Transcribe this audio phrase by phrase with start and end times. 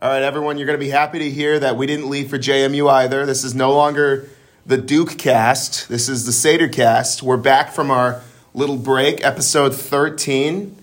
[0.00, 2.38] All right, everyone, you're going to be happy to hear that we didn't leave for
[2.38, 3.26] JMU either.
[3.26, 4.28] This is no longer
[4.64, 5.88] the Duke cast.
[5.88, 7.20] This is the Sadercast.
[7.20, 8.22] We're back from our
[8.54, 10.76] little break, episode 13.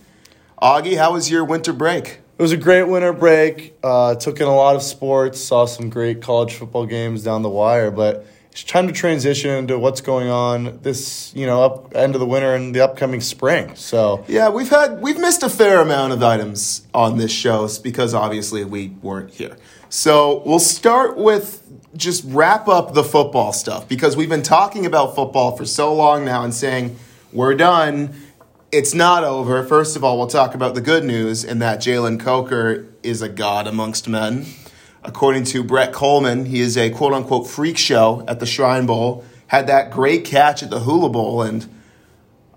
[0.62, 2.20] Augie, how was your winter break?
[2.38, 3.78] It was a great winter break.
[3.82, 7.47] Uh, took in a lot of sports, saw some great college football games down the
[7.47, 8.26] wire, but
[8.63, 12.56] time to transition into what's going on this, you know, up end of the winter
[12.56, 13.76] and the upcoming spring.
[13.76, 18.13] So Yeah, we've had we've missed a fair amount of items on this show because
[18.13, 19.57] obviously we weren't here.
[19.89, 21.61] So we'll start with
[21.95, 26.25] just wrap up the football stuff because we've been talking about football for so long
[26.25, 26.97] now and saying
[27.31, 28.13] we're done.
[28.72, 29.63] It's not over.
[29.63, 33.30] First of all, we'll talk about the good news in that Jalen Coker is a
[33.30, 34.45] god amongst men.
[35.08, 39.23] According to Brett Coleman, he is a quote unquote freak show at the Shrine Bowl.
[39.48, 41.68] Had that great catch at the Hula Bowl, and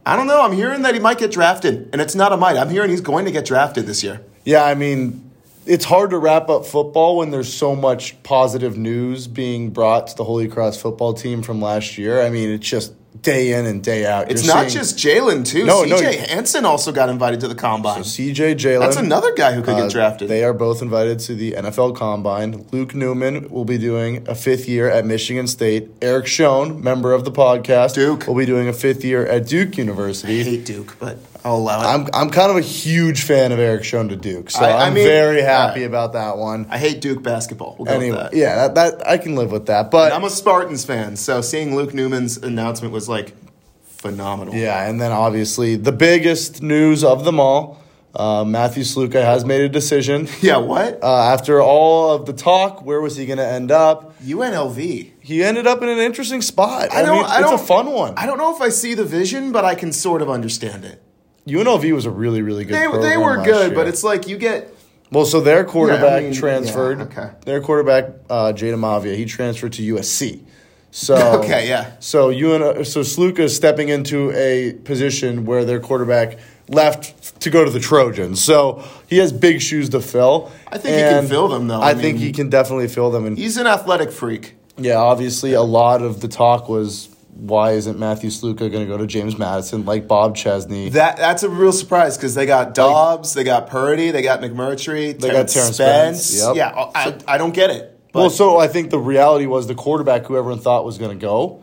[0.07, 0.41] I don't know.
[0.43, 2.57] I'm hearing that he might get drafted, and it's not a might.
[2.57, 4.23] I'm hearing he's going to get drafted this year.
[4.45, 5.31] Yeah, I mean,
[5.67, 10.17] it's hard to wrap up football when there's so much positive news being brought to
[10.17, 12.23] the Holy Cross football team from last year.
[12.23, 14.31] I mean, it's just day in and day out.
[14.31, 15.65] It's You're not seeing- just Jalen too.
[15.65, 16.27] No, CJ no.
[16.35, 18.05] Hanson also got invited to the combine.
[18.05, 18.81] So CJ Jalen.
[18.81, 20.29] That's another guy who could Uh, get drafted.
[20.29, 22.67] They are both invited to the NFL Combine.
[22.71, 25.91] Luke Newman will be doing a fifth year at Michigan State.
[26.01, 28.27] Eric Schoen, member of the podcast, Duke.
[28.29, 30.43] will be doing a fifth year at Duke I University.
[30.45, 31.19] hate Duke, but
[31.49, 31.87] I'll allow it.
[31.87, 34.87] I'm I'm kind of a huge fan of Eric Schoen to Duke, so I- I,
[34.89, 36.67] am mean, very happy uh, about that one.
[36.71, 37.75] I hate Duke basketball.
[37.79, 38.35] We'll go Anyway, with that.
[38.37, 39.91] yeah, that, that I can live with that.
[39.91, 43.35] But I'm a Spartans fan, so seeing Luke Newman's announcement was like
[43.83, 44.55] phenomenal.
[44.55, 47.83] Yeah, and then obviously the biggest news of them all,
[48.15, 50.29] uh, Matthew Sluka has made a decision.
[50.41, 51.03] Yeah, what?
[51.03, 54.19] Uh, after all of the talk, where was he going to end up?
[54.23, 55.13] UNLV.
[55.21, 56.93] He ended up in an interesting spot.
[56.93, 57.17] I, I don't.
[57.17, 58.15] mean, I it's don't, a fun one.
[58.17, 61.03] I don't know if I see the vision, but I can sort of understand it.
[61.49, 62.75] UNLV was a really, really good.
[62.75, 64.75] They, they were good, but it's like you get
[65.11, 65.25] well.
[65.25, 66.99] So their quarterback mean, transferred.
[66.99, 67.31] yeah, okay.
[67.45, 70.45] Their quarterback, uh, Jayden Maiava, he transferred to USC.
[70.91, 71.93] So Okay, yeah.
[72.01, 77.65] So UN, so Sluka is stepping into a position where their quarterback left to go
[77.65, 78.43] to the Trojans.
[78.43, 80.51] So he has big shoes to fill.
[80.67, 81.81] I think he can fill them, though.
[81.81, 83.27] I, I think he can definitely fill them.
[83.27, 84.55] And he's an athletic freak.
[84.77, 88.97] yeah, obviously, a lot of the talk was why isn't Matthew Sluka going to go
[88.97, 90.89] to James Madison like Bob Chesney?
[90.91, 95.19] That that's a real surprise because they got Dobbs, they got Purdy, they got McMurtry,
[95.19, 96.25] They Terrence got Terrence Spence.
[96.25, 96.57] Spence, yep.
[96.57, 98.01] Yeah, I, I don't get it.
[98.13, 101.17] But well, so I think the reality was the quarterback who everyone thought was going
[101.17, 101.63] to go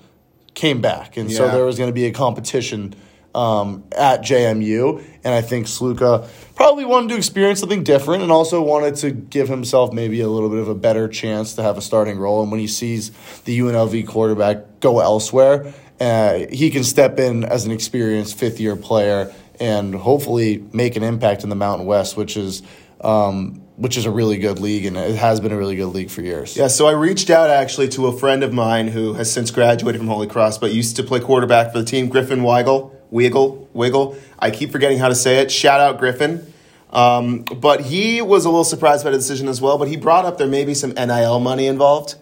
[0.54, 2.96] came back, and so there was going to be a competition
[3.36, 8.62] um, at JMU, and I think Sluka probably wanted to experience something different, and also
[8.62, 11.82] wanted to give himself maybe a little bit of a better chance to have a
[11.82, 12.42] starting role.
[12.42, 13.12] And when he sees
[13.44, 18.76] the UNLV quarterback go elsewhere, uh, he can step in as an experienced fifth year
[18.76, 22.64] player and hopefully make an impact in the Mountain West, which is.
[23.02, 26.10] Um, which is a really good league, and it has been a really good league
[26.10, 26.56] for years.
[26.56, 30.00] yeah, so I reached out actually to a friend of mine who has since graduated
[30.00, 32.95] from Holy Cross, but used to play quarterback for the team, Griffin Weigel.
[33.12, 34.18] Wiggle, Wiggle.
[34.40, 35.52] I keep forgetting how to say it.
[35.52, 36.52] Shout out Griffin.
[36.92, 39.78] Um, but he was a little surprised by the decision as well.
[39.78, 42.16] But he brought up there may be some NIL money involved.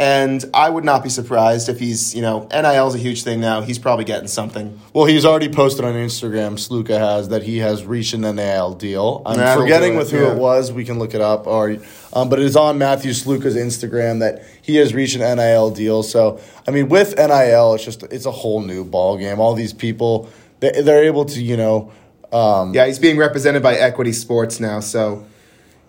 [0.00, 3.38] And I would not be surprised if he's, you know, NIL is a huge thing
[3.38, 3.60] now.
[3.60, 4.80] He's probably getting something.
[4.94, 6.52] Well, he's already posted on Instagram.
[6.52, 9.20] Sluka has that he has reached an NIL deal.
[9.26, 10.32] I'm That'll forgetting with who yeah.
[10.32, 10.72] it was.
[10.72, 11.46] We can look it up.
[11.46, 11.76] Or,
[12.14, 16.02] um, but it is on Matthew Sluka's Instagram that he has reached an NIL deal.
[16.02, 19.38] So, I mean, with NIL, it's just it's a whole new ball game.
[19.38, 20.30] All these people,
[20.60, 21.92] they, they're able to, you know,
[22.32, 25.26] um, Yeah, he's being represented by Equity Sports now, so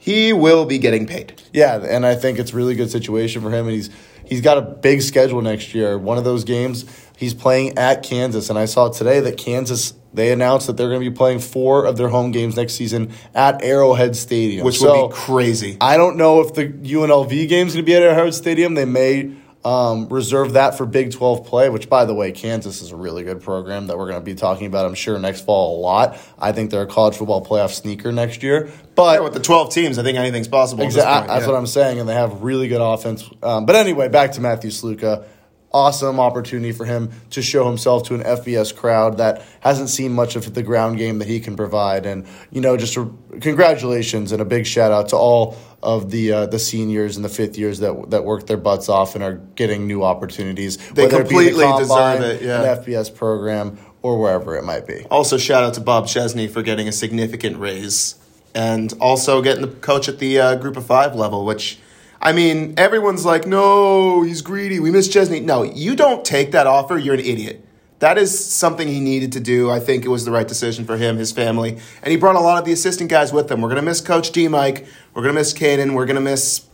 [0.02, 1.40] he will be getting paid.
[1.54, 3.68] Yeah, and I think it's a really good situation for him.
[3.68, 3.92] And he's
[4.26, 5.96] he's got a big schedule next year.
[5.96, 6.86] One of those games
[7.18, 11.02] he's playing at Kansas, and I saw today that Kansas they announced that they're going
[11.02, 15.04] to be playing four of their home games next season at Arrowhead Stadium, Which So,
[15.04, 15.78] would be crazy.
[15.80, 18.74] I don't know if the UNLV game's going to be at Arrowhead Stadium.
[18.74, 19.32] They may
[19.64, 23.24] um, reserve that for Big 12 play, which, by the way, Kansas is a really
[23.24, 26.18] good program that we're going to be talking about, I'm sure, next fall a lot.
[26.40, 28.72] I think they're a college football playoff sneaker next year.
[28.96, 30.84] But Yeah, with the 12 teams, I think anything's possible.
[30.84, 31.28] Exactly.
[31.28, 31.52] That's yeah.
[31.52, 33.30] what I'm saying, and they have really good offense.
[33.44, 35.26] Um, but anyway, back to Matthew Sluka.
[35.74, 40.36] Awesome opportunity for him to show himself to an FBS crowd that hasn't seen much
[40.36, 42.06] of the ground game that he can provide.
[42.06, 43.10] And you know, just a,
[43.40, 47.30] congratulations and a big shout out to all of the uh, the seniors and the
[47.30, 50.78] fifth years that that worked their butts off and are getting new opportunities.
[50.78, 52.64] They whether it the completely deserve it, yeah.
[52.64, 55.06] An FBS program or wherever it might be.
[55.06, 58.16] Also, shout out to Bob Chesney for getting a significant raise
[58.54, 61.80] and also getting the coach at the uh, group of five level, which,
[62.22, 64.80] I mean, everyone's like, no, he's greedy.
[64.80, 65.40] We miss Chesney.
[65.40, 67.66] No, you don't take that offer, you're an idiot.
[68.02, 69.70] That is something he needed to do.
[69.70, 72.40] I think it was the right decision for him, his family, and he brought a
[72.40, 73.62] lot of the assistant guys with him.
[73.62, 74.48] We're gonna miss Coach D.
[74.48, 74.88] Mike.
[75.14, 75.94] We're gonna miss Caden.
[75.94, 76.66] We're gonna miss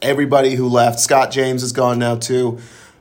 [0.00, 1.00] everybody who left.
[1.00, 2.58] Scott James is gone now too.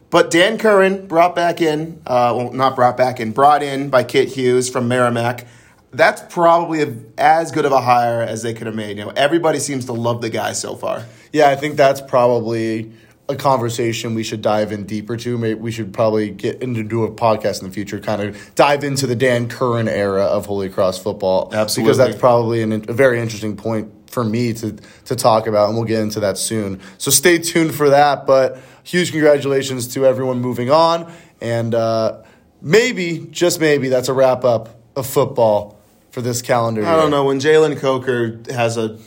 [0.09, 4.03] But Dan Curran brought back in, uh, well, not brought back in, brought in by
[4.03, 5.45] Kit Hughes from Merrimack.
[5.91, 8.97] That's probably a, as good of a hire as they could have made.
[8.97, 11.05] You know, everybody seems to love the guy so far.
[11.31, 12.91] Yeah, I think that's probably
[13.27, 15.37] a conversation we should dive in deeper to.
[15.37, 18.83] Maybe we should probably get into do a podcast in the future, kind of dive
[18.83, 21.49] into the Dan Curran era of Holy Cross football.
[21.53, 21.83] Absolutely.
[21.83, 25.77] because that's probably an, a very interesting point for me to to talk about, and
[25.77, 26.79] we'll get into that soon.
[26.97, 28.25] So stay tuned for that.
[28.27, 31.11] But huge congratulations to everyone moving on,
[31.41, 32.21] and uh,
[32.61, 35.79] maybe just maybe that's a wrap up of football
[36.11, 36.85] for this calendar.
[36.85, 37.01] I year.
[37.01, 38.97] don't know when Jalen Coker has a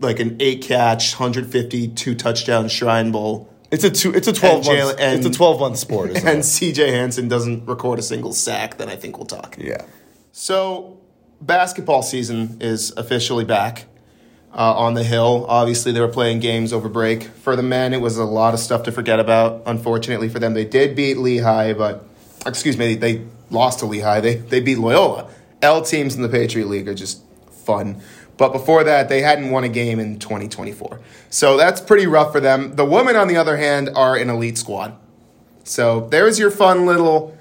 [0.00, 4.12] like an eight catch, 152 touchdown Shrine Bowl, It's a two.
[4.12, 5.00] It's a twelve And month.
[5.00, 6.10] And- it's a twelve month sport.
[6.10, 6.42] Isn't and it?
[6.42, 9.56] CJ Hanson doesn't record a single sack, then I think we'll talk.
[9.58, 9.84] Yeah.
[10.32, 10.98] So,
[11.40, 13.86] basketball season is officially back
[14.52, 15.46] uh, on the hill.
[15.48, 17.22] Obviously, they were playing games over break.
[17.24, 19.62] For the men, it was a lot of stuff to forget about.
[19.66, 22.04] Unfortunately for them, they did beat Lehigh, but
[22.46, 24.20] excuse me, they lost to Lehigh.
[24.20, 25.28] They they beat Loyola.
[25.62, 27.22] L teams in the Patriot League are just
[27.64, 28.00] fun.
[28.40, 30.98] But before that, they hadn't won a game in 2024.
[31.28, 32.74] So that's pretty rough for them.
[32.74, 34.96] The women, on the other hand, are an elite squad.
[35.62, 37.36] So there's your fun little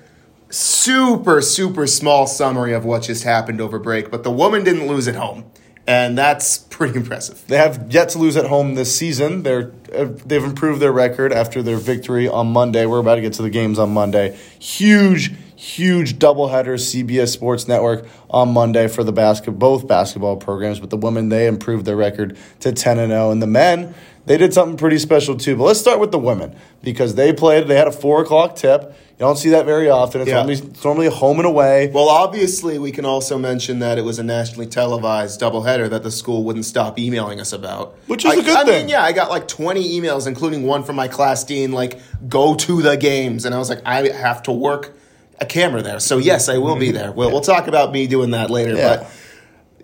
[0.50, 5.08] super, super small summary of what just happened over break, but the woman didn't lose
[5.08, 5.46] at home.
[5.88, 7.48] And that's pretty impressive.
[7.48, 9.44] They have yet to lose at home this season.
[9.44, 12.86] They're uh, they've improved their record after their victory on Monday.
[12.86, 14.38] We're about to get to the games on Monday.
[14.60, 20.80] Huge, huge doubleheader CBS Sports Network on Monday for the basket both basketball programs.
[20.80, 23.94] But the women they improved their record to ten and zero, and the men
[24.26, 25.58] they did something pretty special too.
[25.58, 27.68] But let's start with the women because they played.
[27.68, 28.84] They had a four o'clock tip.
[29.18, 30.22] You don't see that very often.
[30.22, 30.36] It's, Yeah.
[30.36, 31.92] normally, it's normally home and away.
[31.94, 36.12] Well, obviously, we can also mention that it was a nationally televised doubleheader that the
[36.12, 37.96] school wouldn't stop emailing us about.
[38.08, 38.80] Which is I- a good I thing.
[38.86, 42.56] mean, yeah, I got like 20 emails, including one from my class dean, like, go
[42.56, 43.44] to the games.
[43.44, 44.96] And I was like, I have to work
[45.42, 46.00] a camera there.
[46.00, 47.12] So, yes, I will be there.
[47.12, 48.72] We'll, we'll talk about me doing that later.
[48.72, 48.80] Mm-hmm.
[48.80, 48.98] Yeah.
[48.98, 49.12] But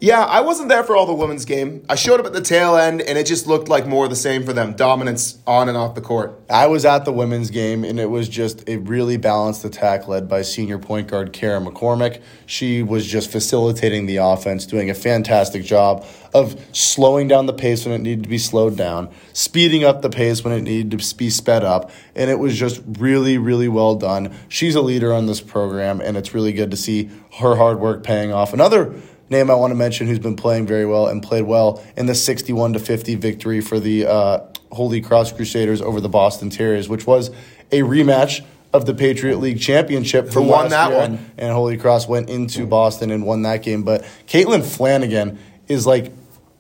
[0.01, 1.86] yeah, I wasn't there for all the women's game.
[1.88, 4.15] I showed up at the tail end, and it just looked like more of the
[4.15, 6.39] same for them dominance on and off the court.
[6.50, 10.27] I was at the women's game, and it was just a really balanced attack led
[10.27, 12.21] by senior point guard Kara McCormick.
[12.45, 17.86] She was just facilitating the offense, doing a fantastic job of slowing down the pace
[17.86, 21.15] when it needed to be slowed down, speeding up the pace when it needed to
[21.15, 24.36] be sped up, and it was just really, really well done.
[24.50, 27.09] She's a leader on this program, and it's really good to see
[27.39, 28.53] her hard work paying off.
[28.53, 28.94] Another
[29.30, 32.16] name I want to mention who's been playing very well and played well in the
[32.16, 34.39] 61 to 50 victory for the uh,
[34.72, 37.30] Holy Cross Crusaders over the Boston Terriers, which was
[37.72, 38.44] a rematch
[38.74, 41.00] of the Patriot League championship for won that year.
[41.00, 41.31] one?
[41.38, 43.83] And Holy Cross went into Boston and won that game.
[43.83, 46.12] But Caitlin Flanagan is like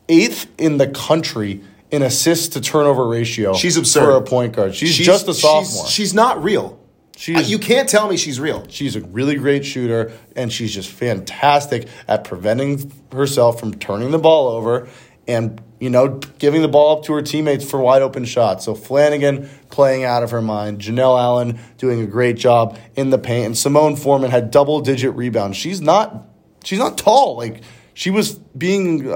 [0.07, 1.61] eighth in the country
[1.91, 3.53] in assists to turnover ratio.
[3.53, 4.05] She's absurd.
[4.05, 4.75] for a point guard.
[4.75, 5.85] She's, just a sophomore.
[5.85, 6.79] She's, she's not real.
[7.17, 8.63] She's- Uh, you can't tell me she's real.
[8.67, 14.19] She's a really great shooter, and she's just fantastic at preventing herself from turning the
[14.19, 14.87] ball over
[15.27, 18.65] and, you know, giving the ball up to her teammates for wide open shots.
[18.65, 20.79] So Flanagan playing out of her mind.
[20.79, 23.45] Janelle Allen doing a great job in the paint.
[23.45, 25.57] And Simone Foreman had double digit rebounds.
[25.57, 26.27] She's not
[26.63, 27.37] she's not tall.
[27.37, 27.61] Like
[27.95, 29.09] she was being,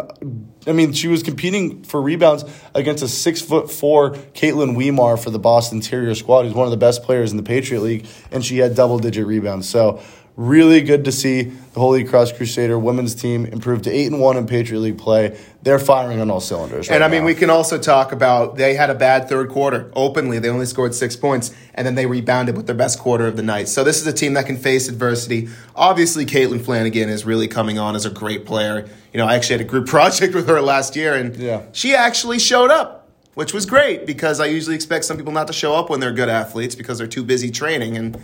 [0.66, 5.30] I mean, she was competing for rebounds against a six foot four Caitlin Weimar for
[5.30, 8.44] the Boston Terrier squad, who's one of the best players in the Patriot League, and
[8.44, 9.68] she had double digit rebounds.
[9.68, 10.02] So
[10.40, 14.38] really good to see the Holy Cross Crusader women's team improve to eight and one
[14.38, 15.38] in Patriot League play.
[15.64, 16.90] They're firing on all cylinders.
[16.90, 17.26] And I mean, now.
[17.26, 20.40] we can also talk about they had a bad third quarter openly.
[20.40, 23.44] They only scored six points, and then they rebounded with their best quarter of the
[23.44, 23.68] night.
[23.68, 25.50] So this is a team that can face adversity.
[25.76, 28.88] Obviously, Caitlin Flanagan is really coming on as a great player.
[29.12, 31.64] You know, I actually had a group project with her last year, and Yeah.
[31.74, 35.54] she actually showed up, which was great because I usually expect some people not to
[35.54, 37.98] show up when they're good athletes because they're too busy training.
[37.98, 38.18] And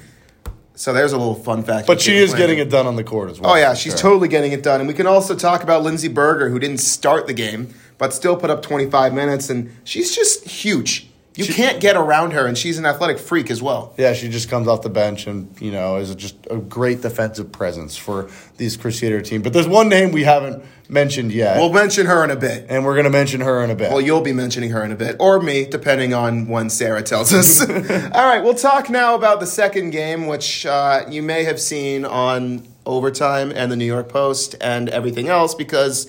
[0.75, 1.87] so there's a little fun fact.
[1.87, 2.55] but she is Flanagan.
[2.55, 3.51] getting it done on the court as well.
[3.51, 4.01] Oh yeah, she's sure.
[4.01, 4.81] totally getting it done.
[4.81, 8.35] And we can also talk about Lindsey Berger, who didn't start the game, but still
[8.35, 11.09] put up 25 minutes, and she's just huge.
[11.35, 13.93] You can't get around her, and she's an athletic freak as well.
[13.97, 17.51] Yeah, she just comes off the bench and you know is just a great defensive
[17.51, 19.41] presence for these Crusader team.
[19.41, 22.67] But there's one name we haven't mentioned yet, We'll mention her in a bit.
[22.69, 23.89] and we're going to mention her in a bit.
[23.89, 27.33] Well, you'll be mentioning her in a bit, or me, depending on when Sarah tells
[27.33, 27.61] us.
[27.69, 32.05] All right, we'll talk now about the second game, which uh, you may have seen
[32.05, 36.07] on Overtime and the New York Post and everything else, because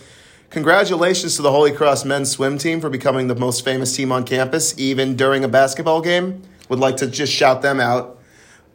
[0.50, 4.24] congratulations to the Holy Cross men's swim team for becoming the most famous team on
[4.24, 6.42] campus, even during a basketball game.
[6.68, 8.18] Would like to just shout them out.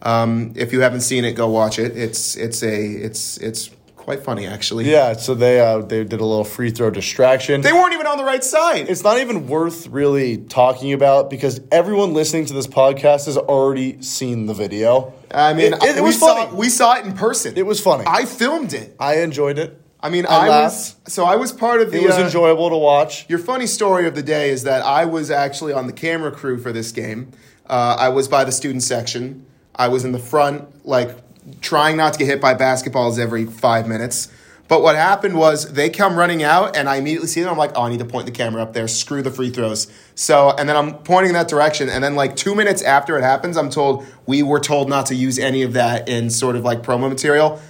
[0.01, 1.95] Um, if you haven't seen it, go watch it.
[1.97, 4.89] It's it's a it's it's quite funny actually.
[4.89, 7.61] Yeah, so they uh, they did a little free throw distraction.
[7.61, 8.89] They weren't even on the right side.
[8.89, 14.01] it's not even worth really talking about because everyone listening to this podcast has already
[14.01, 15.13] seen the video.
[15.29, 16.57] I mean, it, it we was saw funny.
[16.57, 17.57] we saw it in person.
[17.57, 18.05] It was funny.
[18.07, 18.95] I filmed it.
[18.99, 19.80] I enjoyed it.
[20.03, 21.97] I mean, I I, was so I was part of the.
[21.97, 23.29] It was uh, enjoyable to watch.
[23.29, 26.57] Your funny story of the day is that I was actually on the camera crew
[26.57, 27.31] for this game.
[27.67, 29.45] Uh, I was by the student section.
[29.75, 31.15] I was in the front, like
[31.61, 34.31] trying not to get hit by basketballs every five minutes.
[34.67, 37.51] But what happened was they come running out, and I immediately see them.
[37.51, 38.87] I'm like, oh, I need to point the camera up there.
[38.87, 39.91] Screw the free throws.
[40.15, 41.89] So, and then I'm pointing in that direction.
[41.89, 45.15] And then, like two minutes after it happens, I'm told we were told not to
[45.15, 47.61] use any of that in sort of like promo material.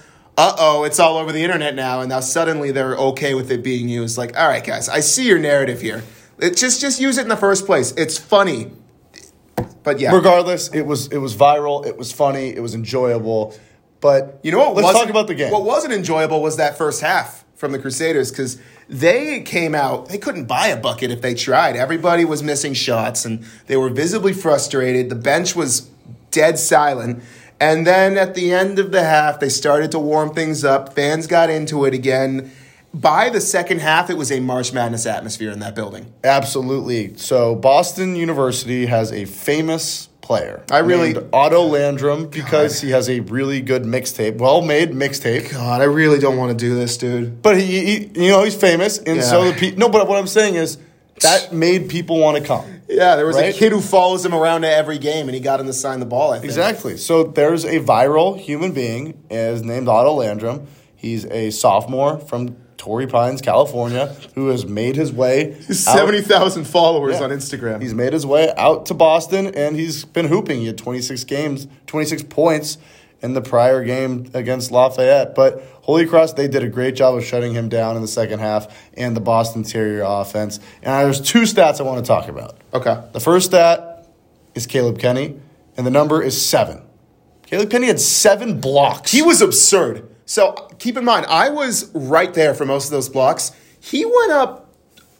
[0.41, 3.61] Uh oh, it's all over the internet now, and now suddenly they're okay with it
[3.61, 4.17] being used.
[4.17, 6.01] Like, all right, guys, I see your narrative here.
[6.39, 7.91] It just just use it in the first place.
[7.91, 8.71] It's funny,
[9.83, 11.85] but yeah, Regardless, it was it was viral.
[11.85, 12.55] It was funny.
[12.55, 13.55] It was enjoyable.
[13.99, 14.83] But You know what?
[14.83, 15.51] Let's talk about the game.
[15.51, 20.09] What wasn't enjoyable was that first half from the Crusaders because they came out.
[20.09, 21.75] They couldn't buy a bucket if they tried.
[21.75, 25.09] Everybody was missing shots, and they were visibly frustrated.
[25.09, 25.81] The bench was
[26.31, 27.23] dead silent.
[27.61, 30.95] And then at the end of the half, they started to warm things up.
[30.95, 32.51] Fans got into it again.
[32.91, 36.11] By the second half, it was a March Madness atmosphere in that building.
[36.23, 37.15] Absolutely.
[37.17, 40.63] So Boston University has a famous player.
[40.71, 45.51] I really- Otto Landrum because he has a really good mixtape, well made mixtape.
[45.51, 47.43] God, I really don't want to do this, dude.
[47.43, 49.79] But he, he you know, he's famous, and so the people.
[49.79, 50.79] No, but what I'm saying is
[51.21, 52.65] that made people want to come.
[52.89, 53.53] Yeah, there was Right?
[53.55, 55.99] a kid who follows him around to every game, and he got him to sign
[55.99, 56.31] the ball.
[56.31, 56.45] I think.
[56.45, 56.97] Exactly.
[56.97, 60.67] So there's a viral human being is named Otto Landrum.
[60.95, 65.55] He's a sophomore from Torrey Pines, California, who has made his way.
[65.67, 67.25] He's 70,000 followers Yeah.
[67.25, 67.81] on Instagram.
[67.81, 70.61] He's made his way out to Boston, and he's been hooping.
[70.61, 72.77] He had 26 games, 26 points
[73.21, 75.35] in the prior game against Lafayette.
[75.35, 78.39] But Holy Cross, they did a great job of shutting him down in the second
[78.39, 80.59] half and the Boston Terrier offense.
[80.81, 82.57] And there's two stats I want to talk about.
[82.73, 83.01] okay.
[83.13, 84.07] The first stat
[84.55, 85.39] is Caleb Kenny,
[85.77, 86.81] and the number is seven.
[87.45, 89.11] Caleb Kenny had seven blocks.
[89.11, 90.07] He was absurd.
[90.25, 93.51] So keep in mind, I was right there for most of those blocks.
[93.79, 94.70] He went up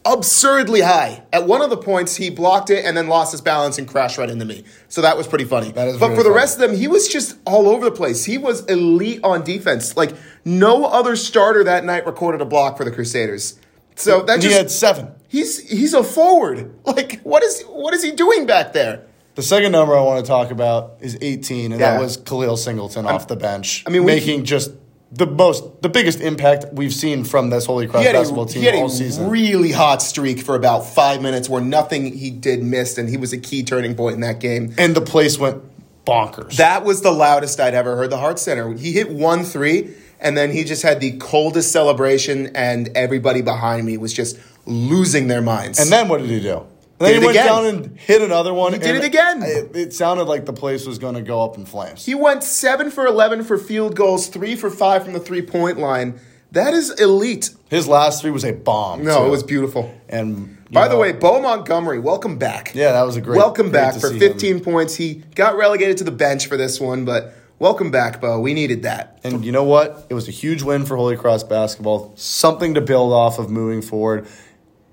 [0.04, 1.22] absurdly high.
[1.32, 4.18] At one of the points, he blocked it and then lost his balance and crashed
[4.18, 4.64] right into me.
[4.88, 5.72] So that was pretty funny.
[5.72, 6.28] But for the funny.
[6.30, 8.24] rest of them, he was just all over the place.
[8.24, 9.96] He was elite on defense.
[9.96, 10.12] Like
[10.44, 13.58] no other starter that night recorded a block for the Crusaders.
[13.94, 15.10] So that he just had seven.
[15.28, 16.74] he's he's a forward.
[16.86, 19.06] Like what is what is he doing back there?
[19.34, 21.92] The second number I want to talk about is 18, and Yeah.
[21.92, 23.82] that was Khalil Singleton off the bench.
[23.86, 24.72] I mean, we- making just
[25.12, 28.66] the most, the biggest impact we've seen from this Holy Cross basketball a, team he
[28.66, 29.28] had all a season.
[29.28, 33.32] really hot streak for about five minutes where nothing he did missed, and he was
[33.32, 34.74] a key turning point in that game.
[34.78, 35.62] and the place went
[36.06, 36.56] bonkers.
[36.56, 38.72] That was the loudest I'd ever heard the Hart Center.
[38.72, 43.84] He hit one three, and then he just had the coldest celebration, and everybody behind
[43.84, 45.78] me was just losing their minds.
[45.78, 46.66] and then what did he do?
[46.98, 47.46] And then he went again.
[47.46, 48.72] down and hit another one.
[48.72, 49.42] He did it again.
[49.42, 52.04] It, it sounded like the place was going to go up in flames.
[52.06, 55.78] he went seven for 11 for field goals, three for five from the three point
[55.78, 56.20] line.
[56.52, 57.50] That is elite.
[57.70, 59.02] His last three was a bomb.
[59.04, 59.26] No, too.
[59.26, 59.92] it was beautiful.
[60.08, 62.72] And By the way, Bo Montgomery, welcome back.
[62.74, 63.38] yeah, that was a great.
[63.38, 64.60] welcome great back for see 15 him.
[64.60, 64.94] points.
[64.94, 68.38] He got relegated to the bench for this one, but welcome back, Bo.
[68.38, 69.18] We needed that.
[69.24, 70.06] And you know what?
[70.10, 72.12] It was a huge win for Holy Cross basketball.
[72.16, 74.26] Something to build off of moving forward.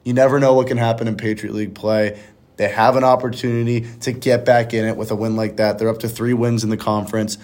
[0.03, 2.19] You never know what can happen in Patriot League play.
[2.57, 5.79] They have an opportunity to get back in it with a win like that.
[5.79, 7.37] They're up to three wins in the conference.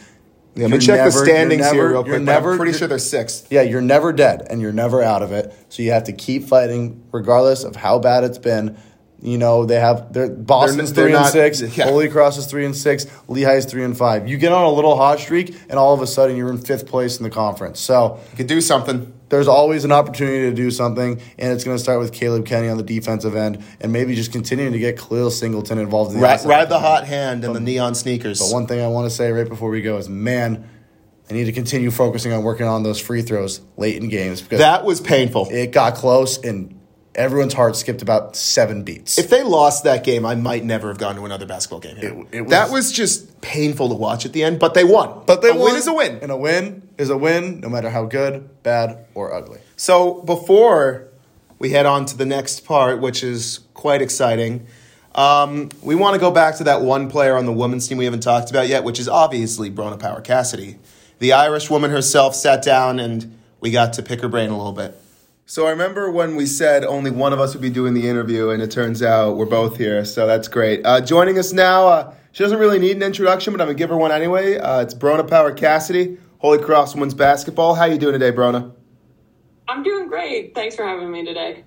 [0.58, 2.22] Let me check never- the standings you're here never- real quick.
[2.22, 3.48] never- I'm pretty sure they're sixth.
[3.50, 5.54] Yeah, you're never dead and you're never out of it.
[5.70, 8.76] So you have to keep fighting regardless of how bad it's been.
[9.22, 11.86] You know, they have they're Boston's They're- 3 they're and not- 6, yeah.
[11.86, 14.28] Holy Cross is 3 and 6, Lehigh's 3 and 5.
[14.30, 16.86] You get on a little hot streak and all of a sudden you're in 5th
[16.86, 17.80] place in the conference.
[17.80, 19.12] So, You could do something.
[19.30, 22.70] There's always an opportunity to do something, and it's going to start with Caleb Kenny
[22.70, 26.24] on the defensive end, and maybe just continuing to get Khalil Singleton involved in the
[26.24, 28.40] Ride, ride the hot hand and the neon sneakers.
[28.40, 30.70] But one thing I want to say right before we go is, man,
[31.30, 34.60] I need to continue focusing on working on those free throws late in games because
[34.60, 35.48] that was painful.
[35.50, 36.80] it got close and
[37.16, 39.18] everyone's heart skipped about seven beats.
[39.18, 41.96] If they lost that game, I might never have gone to another basketball game.
[41.98, 42.10] Here.
[42.32, 45.10] It- it was- that was just painful to watch at the end, but they won.
[45.26, 46.20] but they a won, win is a win.
[46.22, 49.60] and a win is a win, no matter how good, bad, or ugly.
[49.78, 51.08] So before
[51.60, 54.66] we head on to the next part, which is quite exciting,
[55.16, 58.06] um, we want to go back to that one player on the women's team we
[58.06, 60.76] haven't talked about yet, which is obviously Bronagh Power-Cassidy.
[61.20, 64.74] The Irish woman herself sat down and we got to pick her brain a little
[64.74, 65.00] bit.
[65.48, 68.50] So I remember when we said only one of us would be doing the interview,
[68.50, 70.84] and it turns out we're both here, so that's great.
[70.84, 73.90] Uh, joining us now, uh, She doesn't really need an introduction, but I'm gonna give
[73.92, 74.58] her one anyway.
[74.58, 77.76] Uh, it's Bronagh Power-Cassidy, Holy Cross Women's Basketball.
[77.76, 78.74] How you doing today, Bronagh?
[79.70, 80.54] I'm doing great.
[80.54, 81.64] Thanks for having me today.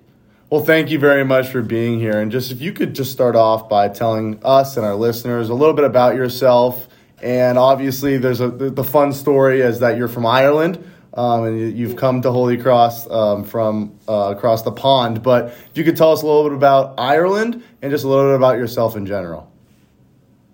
[0.51, 2.19] Well, thank you very much for being here.
[2.19, 5.55] And just if you could just start off by telling us and our listeners a
[5.55, 6.87] little bit about yourself.
[7.21, 10.88] And obviously, there's a the, the fun story is that you're from Ireland.
[11.13, 15.23] Um, and you've come to Holy Cross um, from uh, across the pond.
[15.23, 18.31] But if you could tell us a little bit about Ireland and just a little
[18.31, 19.51] bit about yourself in general.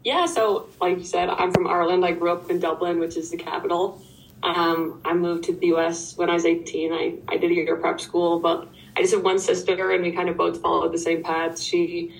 [0.03, 2.05] Yeah, so like you said, I'm from Ireland.
[2.05, 4.01] I grew up in Dublin, which is the capital.
[4.43, 6.93] Um, I moved to the US when I was 18.
[6.93, 10.11] I, I did a year prep school, but I just have one sister and we
[10.11, 11.59] kind of both followed the same path.
[11.59, 12.13] She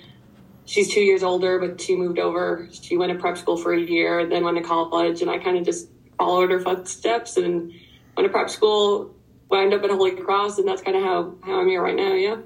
[0.64, 2.68] she's two years older, but she moved over.
[2.72, 5.56] She went to prep school for a year, then went to college, and I kind
[5.56, 5.88] of just
[6.18, 7.72] followed her footsteps and
[8.16, 9.14] went to prep school,
[9.50, 12.14] wound up at Holy Cross, and that's kind of how, how I'm here right now,
[12.14, 12.36] yeah.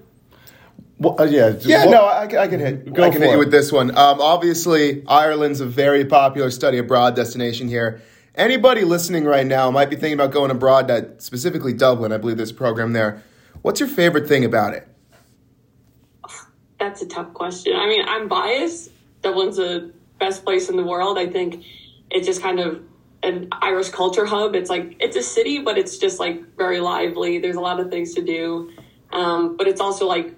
[0.99, 2.93] Well, uh, yeah, Yeah, what- no, I, I can hit.
[2.93, 3.33] Go I can for hit it.
[3.33, 3.91] you with this one.
[3.91, 8.03] Um, obviously, Ireland's a very popular study abroad destination here.
[8.35, 10.89] Anybody listening right now might be thinking about going abroad.
[10.89, 13.23] That specifically Dublin, I believe there's a program there.
[13.63, 14.87] What's your favorite thing about it?
[16.79, 17.75] That's a tough question.
[17.77, 18.91] I mean, I'm biased.
[19.23, 21.19] Dublin's the best place in the world.
[21.19, 21.65] I think
[22.11, 22.81] it's just kind of
[23.23, 24.55] an Irish culture hub.
[24.55, 27.39] It's like it's a city, but it's just like very lively.
[27.39, 28.71] There's a lot of things to do,
[29.13, 30.35] um, but it's also like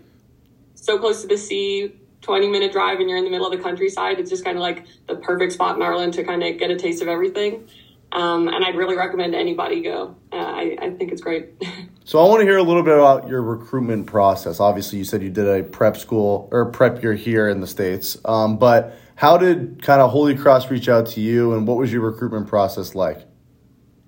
[0.75, 1.97] so close to the sea.
[2.23, 4.21] 20 minute drive and you're in the middle of the countryside.
[4.21, 6.77] It's just kind of like the perfect spot in Ireland to kind of get a
[6.77, 7.69] taste of everything.
[8.13, 10.15] Um, and I'd really recommend anybody go.
[10.33, 11.51] Uh, I, I think it's great.
[12.05, 14.59] So I want to hear a little bit about your recruitment process.
[14.59, 18.19] Obviously, you said you did a prep school or prep year here in the states,
[18.25, 21.93] um, but how did kind of Holy Cross reach out to you, and what was
[21.93, 23.25] your recruitment process like?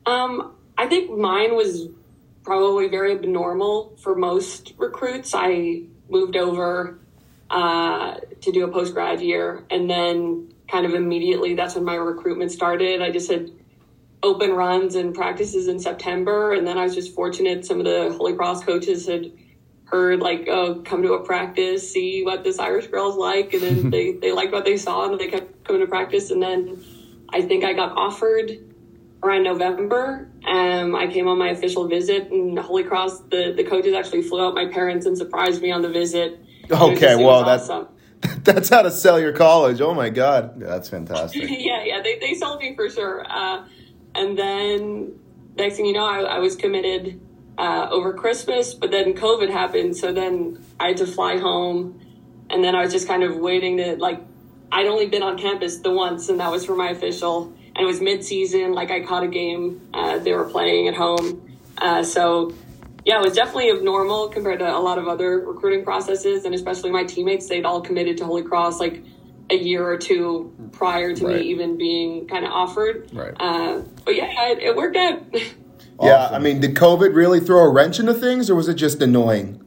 [0.07, 1.87] Um, I think mine was
[2.43, 5.33] probably very abnormal for most recruits.
[5.33, 6.99] I moved over
[7.49, 11.95] uh, to do a post grad year, and then kind of immediately that's when my
[11.95, 13.01] recruitment started.
[13.01, 13.53] I just had
[14.25, 17.65] open runs and practices in September, and then I was just fortunate.
[17.65, 19.31] Some of the Holy Cross coaches had
[19.95, 23.91] heard like, "Oh, come to a practice, see what this Irish girl's like," and then
[23.95, 26.31] they they liked what they saw, and they kept coming to practice.
[26.31, 26.85] And then
[27.31, 28.51] I think I got offered
[29.23, 30.29] around November.
[30.47, 34.45] Um, I came on my official visit, and Holy Cross, the, the coaches actually flew
[34.45, 36.41] out my parents and surprised me on the visit.
[36.71, 37.89] Okay, well, that's- awesome.
[38.43, 39.83] That's how to sell your college.
[39.83, 40.59] Oh my god.
[40.59, 41.43] Yeah, that's fantastic.
[41.47, 43.23] yeah, yeah, they, they sold me for sure.
[43.29, 43.67] Uh,
[44.15, 45.13] and then
[45.57, 47.21] next thing you know, I, I was committed
[47.59, 49.97] uh, over Christmas, but then COVID happened.
[49.97, 52.01] So then I had to fly home.
[52.51, 54.21] And then I was just kind of waiting to, like,
[54.71, 57.53] I'd only been on campus the once, and that was for my official.
[57.75, 58.73] And it was mid season.
[58.73, 61.57] Like, I caught a game uh, they were playing at home.
[61.79, 62.53] Uh, so,
[63.05, 66.45] yeah, it was definitely abnormal compared to a lot of other recruiting processes.
[66.45, 69.03] And especially my teammates, they'd all committed to Holy Cross, like,
[69.51, 71.37] a year or two prior to Right.
[71.37, 73.11] me even being kind of offered.
[73.13, 73.35] Right.
[73.39, 75.23] Uh, but yeah, it, it worked out.
[76.03, 76.35] Yeah, Awesome.
[76.35, 79.61] I mean, did COVID really throw a wrench into things, or was it just annoying?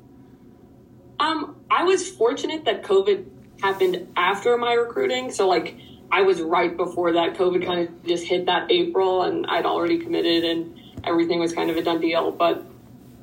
[1.20, 3.26] um, I was fortunate that COVID
[3.62, 5.32] happened after my recruiting.
[5.32, 5.76] So like
[6.12, 7.34] I was right before that.
[7.36, 11.70] COVID kind of just hit that April, and I'd already committed, and everything was kind
[11.70, 12.32] of a done deal.
[12.32, 12.64] But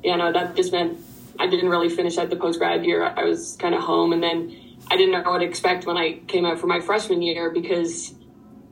[0.03, 0.99] you know, that just meant
[1.39, 3.03] I didn't really finish out the post grad year.
[3.03, 4.55] I was kind of home, and then
[4.89, 8.13] I didn't know what to expect when I came out for my freshman year because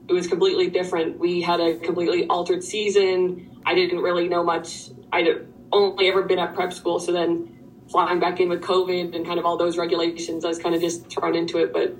[0.08, 1.18] it was completely different.
[1.18, 3.50] We had a completely altered season.
[3.66, 4.90] I didn't really know much.
[5.12, 7.50] I'd only ever been at prep school, so then
[7.90, 10.80] flying back in with COVID and kind of all those regulations, I was kind of
[10.80, 11.72] just thrown into it.
[11.72, 11.96] But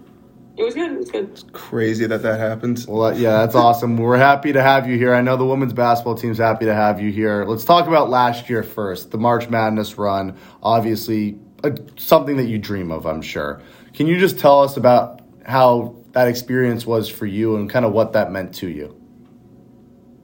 [0.56, 0.92] it was good.
[0.92, 1.30] It was good.
[1.30, 2.84] It's crazy that that happened.
[2.88, 3.96] Well, yeah, that's awesome.
[3.96, 5.12] We're happy to have you here.
[5.12, 7.44] I know the women's basketball team's happy to have you here.
[7.44, 9.10] Let's talk about last year first.
[9.10, 13.62] The March Madness run, obviously uh, something that you dream of, I'm sure.
[13.94, 17.92] Can you just tell us about how that experience was for you and kind of
[17.92, 19.00] what that meant to you?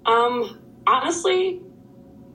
[0.06, 0.59] Um,
[0.90, 1.60] honestly,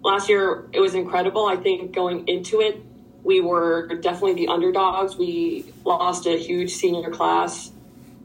[0.01, 1.45] last year it was incredible.
[1.45, 2.81] I think going into it,
[3.23, 5.17] we were definitely the underdogs.
[5.17, 7.71] We lost a huge senior class.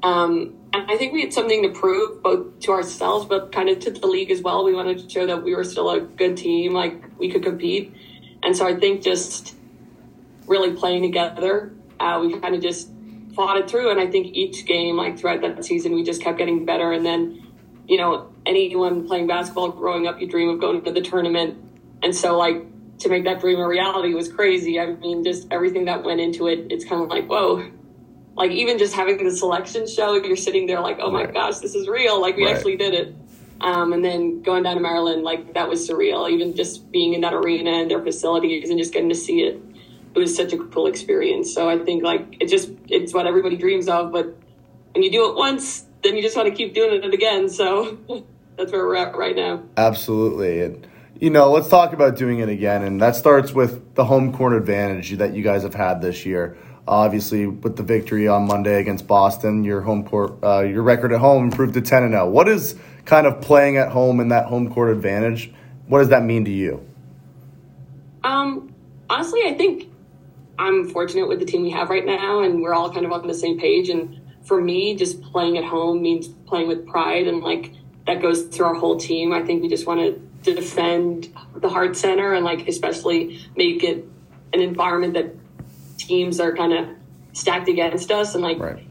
[0.03, 3.81] Um, and I think we had something to prove both to ourselves, but kind of
[3.81, 4.65] to the league as well.
[4.65, 7.95] We wanted to show that we were still a good team, like we could compete.
[8.43, 9.55] And so I think just
[10.47, 12.89] really playing together, uh, we kind of just
[13.35, 13.91] fought it through.
[13.91, 16.93] And I think each game, like throughout that season, we just kept getting better.
[16.93, 17.47] And then,
[17.89, 21.59] you know, anyone playing basketball growing up, you dream of going to the tournament.
[22.03, 22.63] And so, like,
[23.01, 24.79] to make that dream a reality was crazy.
[24.79, 27.71] I mean, just everything that went into it, it's kind of like, whoa.
[28.37, 31.35] Like, even just having the selection show, you're sitting there like, oh my Right.
[31.35, 32.21] gosh, this is real.
[32.21, 32.57] Like, we Right.
[32.57, 33.15] actually did it.
[33.61, 36.31] Um, and then going down to Maryland, like, that was surreal.
[36.31, 39.61] Even just being in that arena and their facilities and just getting to see it,
[40.15, 41.53] it was such a cool experience.
[41.55, 44.13] So I think, like, it just, it's what everybody dreams of.
[44.13, 44.35] But
[44.95, 47.49] when you do it once, then you just want to keep doing it again.
[47.49, 47.99] So
[48.57, 49.63] that's where we're at right now.
[49.77, 50.63] Absolutely.
[50.63, 50.87] And,
[51.19, 52.83] you know, let's talk about doing it again.
[52.83, 56.57] And that starts with the home court advantage that you guys have had this year.
[56.89, 61.21] Obviously, with the victory on Monday against Boston, your home court, uh, your record at
[61.21, 62.29] home improved to ten and zero.
[62.29, 65.53] What is kind of playing at home and that home court advantage?
[65.87, 66.85] What does that mean to you?
[68.25, 68.75] Um,
[69.09, 69.89] honestly, I think
[70.59, 73.27] I'm fortunate with the team we have right now, and we're all kind of on
[73.27, 73.89] the same page.
[73.89, 77.73] And for me, just playing at home means playing with pride, and like
[78.07, 79.33] that goes through our whole team.
[79.33, 80.01] I think we just want
[80.45, 84.05] to defend the Hart Center and like especially make it
[84.53, 85.35] an environment that
[85.99, 86.89] teams are kind of
[87.33, 88.35] stacked against us.
[88.35, 88.87] And like, Right.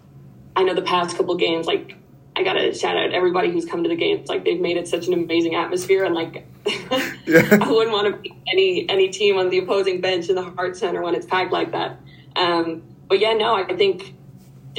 [0.56, 1.96] I know the past couple games, like
[2.36, 4.30] I gotta shout out everybody who's come to the games.
[4.30, 8.34] Like they've made it such an amazing atmosphere, and like I wouldn't want to be
[8.52, 11.72] any any team on the opposing bench in the Hart Center when it's packed like
[11.72, 12.00] that.
[12.36, 14.14] Um, but yeah, no, I think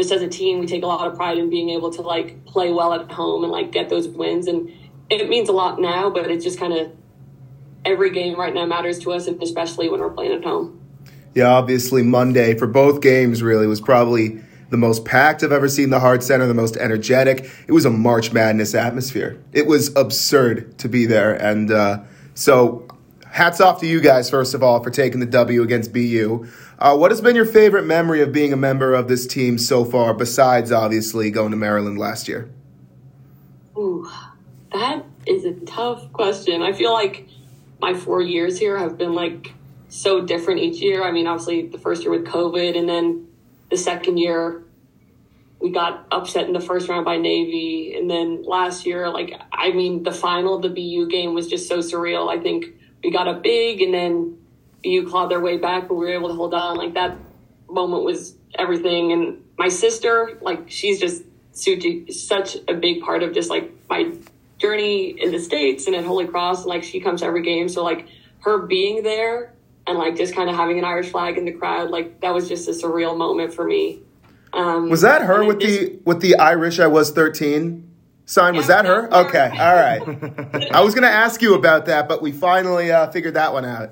[0.00, 2.46] just as a team, we take a lot of pride in being able to like
[2.46, 4.72] play well at home and like get those wins, and
[5.10, 6.08] it means a lot now.
[6.08, 6.90] But it's just kind of
[7.84, 10.80] every game right now matters to us, and especially when we're playing at home.
[11.34, 15.90] Yeah, obviously Monday for both games really was probably the most packed I've ever seen
[15.90, 17.50] the Hart Center, the most energetic.
[17.68, 19.38] It was a March Madness atmosphere.
[19.52, 22.00] It was absurd to be there, and uh,
[22.32, 22.88] so
[23.30, 26.46] hats off to you guys first of all for taking the W against BU.
[26.78, 29.84] Uh, what has been your favorite memory of being a member of this team so
[29.84, 32.50] far, besides obviously going to Maryland last year?
[33.76, 34.10] Ooh,
[34.72, 36.62] that is a tough question.
[36.62, 37.28] I feel like
[37.80, 39.52] my four years here have been like
[39.88, 41.02] so different each year.
[41.04, 43.28] I mean, obviously the first year with COVID, and then
[43.70, 44.64] the second year
[45.60, 49.72] we got upset in the first round by Navy, and then last year, like I
[49.72, 52.34] mean, the final, the BU game was just so surreal.
[52.34, 52.66] I think
[53.02, 54.38] we got up big, and then
[54.82, 56.76] BU clawed their way back, but we were able to hold on.
[56.76, 57.16] Like that
[57.68, 59.12] moment was everything.
[59.12, 64.12] And my sister, like she's just such such a big part of just like my
[64.58, 66.60] journey in the states and at Holy Cross.
[66.60, 68.06] And Like she comes to every game, so like
[68.40, 69.54] her being there
[69.86, 72.48] and like just kind of having an Irish flag in the crowd, like that was
[72.48, 74.00] just a surreal moment for me.
[74.52, 76.80] Um, Was that her with it the with the Irish?
[76.80, 77.89] I was thirteen
[78.30, 78.56] sign?
[78.56, 79.12] Was that her?
[79.12, 80.70] Okay, all right.
[80.72, 83.90] I was gonna ask you about that, but we finally uh, figured that one out.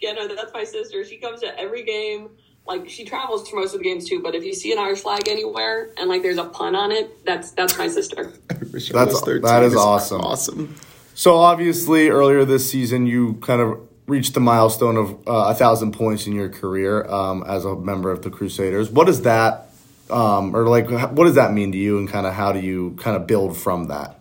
[0.00, 1.04] Yeah, no, that's my sister.
[1.04, 2.30] She comes to every game.
[2.66, 4.20] Like she travels to most of the games too.
[4.22, 7.24] But if you see an Irish flag anywhere and like there's a pun on it,
[7.24, 8.32] that's that's my sister.
[8.50, 10.20] I wish I That's- that is awesome.
[10.20, 10.74] Awesome.
[11.14, 15.92] So obviously, earlier this season, you kind of reached the milestone of uh, a thousand
[15.92, 18.88] points in your career um, as a member of the Crusaders.
[18.88, 19.67] What does that,
[20.10, 22.96] um, or like, what does that mean to you, and kind of how do you
[22.98, 24.20] kind of build from that?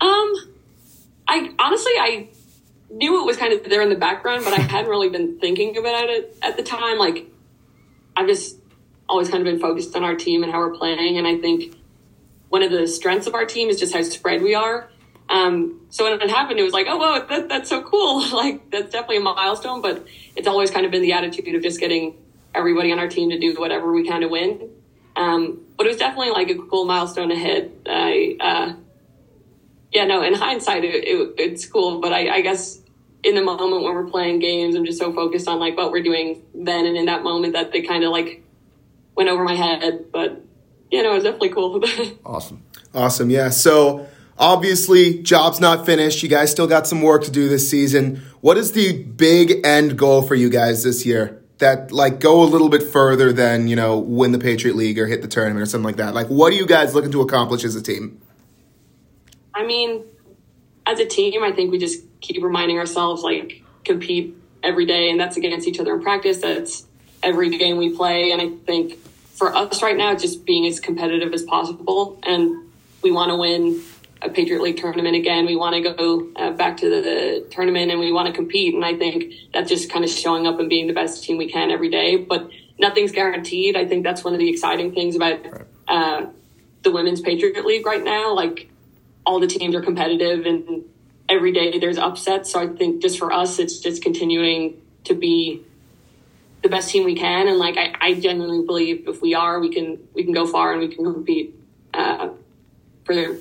[0.00, 0.34] Um,
[1.26, 2.28] I honestly I
[2.90, 5.76] knew it was kind of there in the background, but I hadn't really been thinking
[5.76, 6.98] about it at the time.
[6.98, 7.26] Like
[8.16, 8.56] I've just
[9.08, 11.74] always kind of been focused on our team and how we're playing, and I think
[12.48, 14.90] one of the strengths of our team is just how spread we are.
[15.28, 18.26] Um, so when it happened, it was like, oh, whoa, that, that's so cool.
[18.32, 21.80] like, that's definitely a milestone, but it's always kind of been the attitude of just
[21.80, 22.16] getting
[22.54, 24.70] everybody on our team to do whatever we can to win.
[25.16, 27.72] Um, but it was definitely like a cool milestone ahead.
[27.86, 28.72] I, uh,
[29.92, 32.80] yeah, no, in hindsight, it, it, it's cool, but I, I guess
[33.22, 36.02] in the moment when we're playing games, I'm just so focused on like what we're
[36.02, 38.44] doing then and in that moment that they kind of like
[39.16, 40.06] went over my head.
[40.12, 40.42] But,
[40.90, 41.82] yeah, no, it was definitely cool.
[42.24, 42.62] Awesome.
[42.94, 43.30] Awesome.
[43.30, 43.50] Yeah.
[43.50, 44.06] So
[44.38, 46.22] obviously, job's not finished.
[46.22, 48.22] You guys still got some work to do this season.
[48.40, 51.42] What is the big end goal for you guys this year?
[51.58, 55.06] That like go a little bit further than you know win the Patriot League or
[55.06, 56.14] hit the tournament or something like that.
[56.14, 58.20] Like, what are you guys looking to accomplish as a team?
[59.54, 60.04] I mean,
[60.86, 65.18] as a team, I think we just keep reminding ourselves like compete every day, and
[65.18, 66.38] that's against each other in practice.
[66.38, 66.86] That's
[67.22, 68.98] every game we play, and I think
[69.34, 72.68] for us right now, just being as competitive as possible, and
[73.02, 73.82] we want to win
[74.20, 75.46] a Patriot League tournament again.
[75.46, 78.74] We want to go uh, back to the, the tournament, and we want to compete.
[78.74, 81.50] And I think that's just kind of showing up and being the best team we
[81.50, 82.16] can every day.
[82.16, 83.76] But nothing's guaranteed.
[83.76, 85.40] I think that's one of the exciting things about
[85.86, 86.26] uh,
[86.82, 88.34] the Women's Patriot League right now.
[88.34, 88.70] Like
[89.24, 90.84] all the teams are competitive and
[91.28, 92.52] every day there's upsets.
[92.52, 95.62] So I think just for us, it's just continuing to be
[96.62, 97.46] the best team we can.
[97.46, 100.72] And like, I, I genuinely believe if we are, we can, we can go far
[100.72, 101.54] and we can compete,
[101.94, 102.30] uh,
[103.04, 103.36] for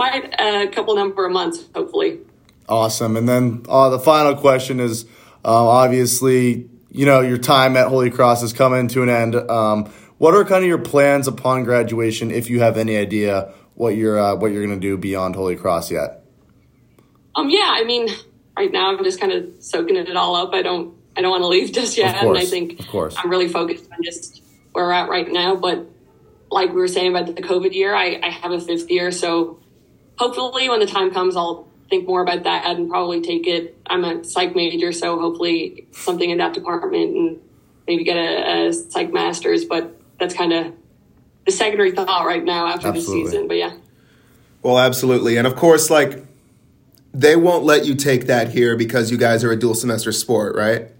[0.00, 2.20] quite a couple number of months, hopefully.
[2.66, 3.18] Awesome.
[3.18, 5.04] And then uh, the final question is
[5.44, 9.34] uh, obviously, you know, your time at Holy Cross is coming to an end.
[9.34, 13.94] Um, what are kind of your plans upon graduation, if you have any idea what
[13.94, 16.24] you're uh, what you're going to do beyond Holy Cross yet?
[17.34, 18.08] Um, yeah, I mean,
[18.56, 20.54] right now I'm just kind of soaking it all up.
[20.54, 22.20] I don't, I don't want to leave just yet.
[22.20, 23.16] course, and I think of course.
[23.18, 25.56] I'm really focused on just where we're at right now.
[25.56, 25.86] But
[26.50, 29.10] like we were saying about the COVID year, I, I have a fifth year.
[29.10, 29.60] So
[30.20, 33.80] hopefully when the time comes, I'll think more about that and probably take it.
[33.86, 37.40] I'm a psych major, so hopefully something in that department and
[37.88, 39.64] maybe get a, a psych master's.
[39.64, 40.74] But that's kind of
[41.46, 43.24] the secondary thought right now after Absolutely.
[43.24, 43.48] the season.
[43.48, 43.76] But yeah.
[44.62, 45.38] Well, absolutely.
[45.38, 46.22] And of course, like,
[47.14, 50.54] they won't let you take that here because you guys are a dual semester sport,
[50.54, 50.90] right?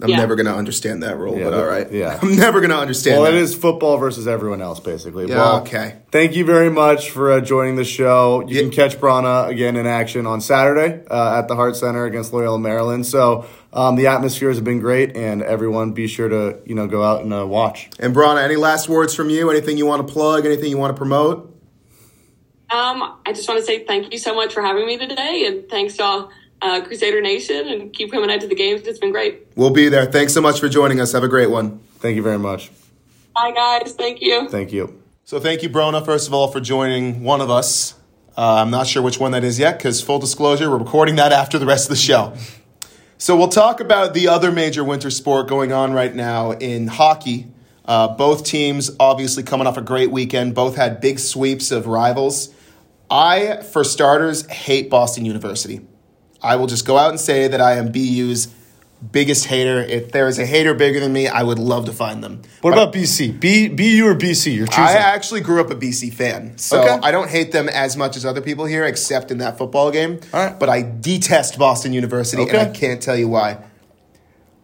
[0.00, 0.18] I'm Yeah.
[0.18, 1.90] never going to understand that rule, Yeah, but all right.
[1.90, 2.18] yeah.
[2.22, 3.36] I'm never going to understand Well, that.
[3.36, 5.26] it is football versus everyone else, basically.
[5.26, 5.96] Yeah, well, okay.
[6.12, 8.44] Thank you very much for uh, joining the show.
[8.46, 8.62] You Yeah.
[8.62, 12.60] can catch Bronagh again in action on Saturday uh, at the Hart Center against Loyola
[12.60, 13.06] Maryland.
[13.06, 17.02] So um, the atmospheres have been great, and everyone be sure to you know go
[17.02, 17.90] out and uh, watch.
[17.98, 19.50] And Bronagh, any last words from you?
[19.50, 20.46] Anything you want to plug?
[20.46, 21.54] Anything you want to promote?
[22.70, 25.68] Um, I just want to say thank you so much for having me today, and
[25.68, 26.30] thanks to all,
[26.62, 28.82] uh, Crusader Nation, and keep coming out to the games.
[28.86, 29.46] It's been great.
[29.56, 30.06] We'll be there.
[30.06, 31.12] Thanks so much for joining us.
[31.12, 31.80] Have a great one.
[31.98, 32.70] Thank you very much.
[33.34, 33.92] Bye, guys.
[33.94, 34.48] Thank you.
[34.48, 35.02] Thank you.
[35.24, 37.94] So thank you, Bronagh, first of all, for joining one of us.
[38.36, 41.32] Uh, I'm not sure which one that is yet because, full disclosure, we're recording that
[41.32, 42.34] after the rest of the show.
[43.18, 47.48] So we'll talk about the other major winter sport going on right now in hockey.
[47.84, 50.54] Uh, both teams obviously coming off a great weekend.
[50.54, 52.54] Both had big sweeps of rivals.
[53.10, 55.80] I, for starters, hate Boston University.
[56.42, 58.48] I will just go out and say that I am BU's
[59.12, 59.80] biggest hater.
[59.80, 62.42] If there is a hater bigger than me, I would love to find them.
[62.62, 63.38] What about BC?
[63.40, 64.54] B BU or BC?
[64.56, 64.84] You're choosing.
[64.84, 66.98] I actually grew up a BC fan, so Okay.
[67.02, 70.20] I don't hate them as much as other people here, except in that football game.
[70.32, 70.58] All right.
[70.58, 72.58] But I detest Boston University, Okay.
[72.58, 73.58] and I can't tell you why.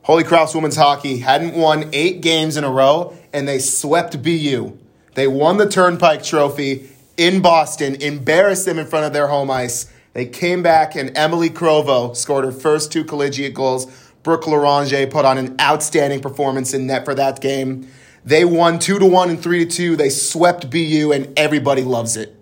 [0.03, 4.77] Holy Cross women's hockey hadn't won eight games in a row, and they swept BU.
[5.15, 9.87] They won the Turnpike Trophy in Boston, embarrassed them in front of their home ice.
[10.15, 13.87] They came back, and Emily Crovo scored her first two collegiate goals.
[14.23, 17.89] Brooke Larange put on an outstanding performance in net for that game.
[18.25, 19.97] They won two to one and three to two.
[19.97, 22.35] They swept BU, and everybody loves it.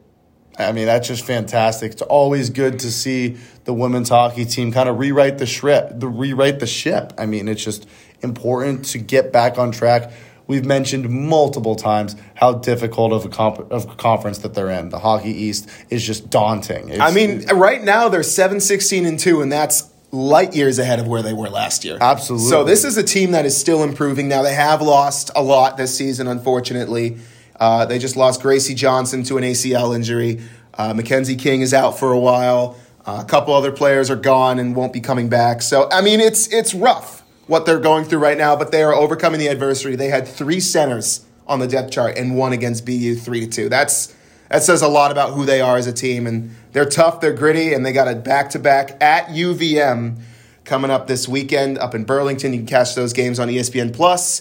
[0.59, 1.93] I mean, that's just fantastic.
[1.93, 5.93] It's always good to see the women's hockey team kind of rewrite the ship.
[5.95, 7.15] The rewrite the ship.
[7.17, 7.89] I mean, it's just
[8.21, 10.13] important to get back on track.
[10.47, 14.89] We've mentioned multiple times how difficult of a, comp- of conference that they're in.
[14.91, 16.89] The Hockey East is just daunting.
[16.91, 20.99] It's- I mean, right now they're 7 16 and 2, and that's light years ahead
[20.99, 21.97] of where they were last year.
[22.01, 22.49] Absolutely.
[22.49, 24.29] So this is a team that is still improving.
[24.29, 27.17] Now, they have lost a lot this season, unfortunately.
[27.59, 30.41] Uh, they just lost Gracie Johnson to an ACL injury.
[30.75, 32.77] Uh, Mackenzie King is out for a while.
[33.07, 35.63] Uh, a couple other players are gone and won't be coming back.
[35.63, 37.22] So, I mean, it's it's rough
[37.53, 39.95] what they're going through right now, but they are overcoming the adversity.
[39.95, 43.69] They had three centers on the depth chart and one against BU three to two.
[43.69, 44.15] That's
[44.49, 47.35] that says a lot about who they are as a team, and they're tough, they're
[47.35, 50.17] gritty, and they got a back to back at UVM
[50.65, 52.55] coming up this weekend up in Burlington.
[52.55, 54.41] You can catch those games on ESPN Plus.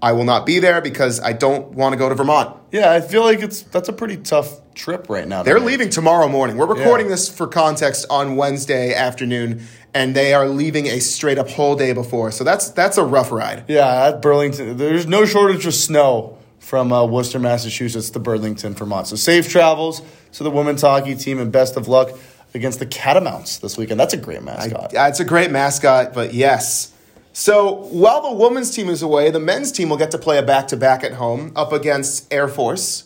[0.00, 2.56] I will not be there because I don't want to go to Vermont.
[2.70, 5.42] yeah, I feel like it's that's a pretty tough trip right now.
[5.42, 6.56] They're leaving tomorrow morning.
[6.56, 7.12] We're recording Yeah.
[7.16, 9.62] this for context on Wednesday afternoon,
[9.94, 12.30] and they are leaving a straight up whole day before.
[12.32, 13.64] So that's that's a rough ride.
[13.68, 19.06] Yeah, at Burlington, there's no shortage of snow from uh, Worcester, Massachusetts to Burlington, Vermont.
[19.06, 20.02] So safe travels
[20.32, 22.10] to the women's hockey team and best of luck
[22.54, 24.00] against the Catamounts this weekend.
[24.00, 24.92] That's a great mascot.
[24.92, 26.92] Yeah, it's a great mascot, but yes.
[27.32, 30.42] So while the women's team is away, the men's team will get to play a
[30.42, 33.03] back to back at home up against Air Force,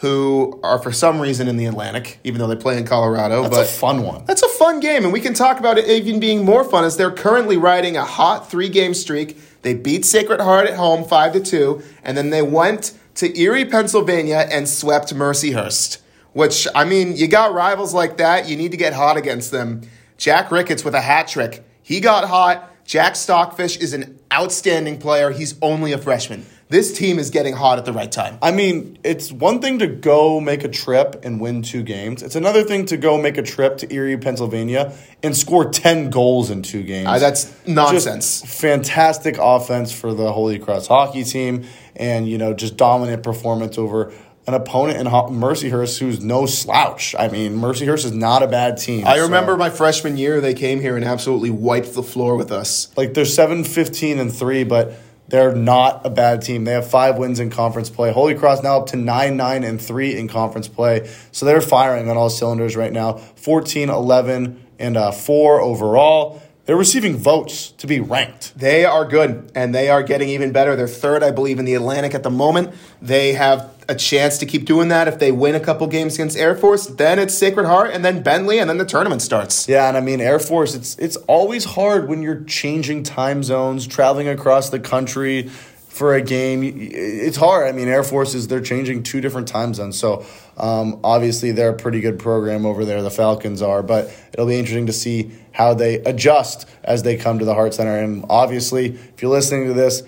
[0.00, 3.42] who are for some reason in the Atlantic, even though they play in Colorado.
[3.42, 4.24] That's but a fun one.
[4.24, 6.96] That's a fun game, and we can talk about it even being more fun as
[6.96, 9.38] they're currently riding a hot three game streak.
[9.60, 13.66] They beat Sacred Heart at home five to two, and then they went to Erie,
[13.66, 15.98] Pennsylvania, and swept Mercyhurst.
[16.32, 19.82] Which I mean, you got rivals like that, you need to get hot against them.
[20.16, 21.62] Jack Ricketts with a hat trick.
[21.82, 22.70] He got hot.
[22.86, 25.30] Jack Stockfish is an outstanding player.
[25.30, 26.46] He's only a freshman.
[26.70, 28.38] This team is getting hot at the right time.
[28.40, 32.22] I mean, it's one thing to go make a trip and win two games.
[32.22, 36.48] It's another thing to go make a trip to Erie, Pennsylvania, and score 10 goals
[36.48, 37.08] in two games.
[37.08, 38.42] Uh, that's nonsense.
[38.42, 41.64] Just fantastic offense for the Holy Cross hockey team
[41.96, 44.12] and, you know, just dominant performance over
[44.46, 47.16] an opponent in Mercyhurst who's no slouch.
[47.18, 49.08] I mean, Mercyhurst is not a bad team.
[49.08, 52.52] I so- remember my freshman year, they came here and absolutely wiped the floor with
[52.52, 52.88] us.
[52.96, 54.94] like they're 7 15 and 3 but
[55.30, 56.64] they're not a bad team.
[56.64, 58.12] They have five wins in conference play.
[58.12, 61.08] Holy cross now up to 9 9 and 3 in conference play.
[61.32, 63.14] So they're firing on all cylinders right now.
[63.14, 69.50] 14 11 and uh, 4 overall they're receiving votes to be ranked They are good,
[69.56, 70.76] and they are getting even better.
[70.76, 72.72] They're third, I believe, in the Atlantic at the moment.
[73.02, 76.38] They have a chance to keep doing that if they win a couple games against
[76.38, 76.86] Air Force.
[76.86, 79.68] Then it's Sacred Heart, and then Bentley, and then the tournament starts.
[79.68, 83.84] yeah and i mean air force it's it's always hard when you're changing time zones
[83.88, 85.50] traveling across the country
[85.90, 86.62] for a game.
[86.64, 87.66] It's hard.
[87.66, 90.24] I mean, Air Force is they're changing two different time zones, so
[90.56, 93.02] um, obviously they're a pretty good program over there.
[93.02, 97.40] The Falcons are, but it'll be interesting to see how they adjust as they come
[97.40, 97.98] to the Hart Center.
[97.98, 100.04] And obviously, if you're listening to this,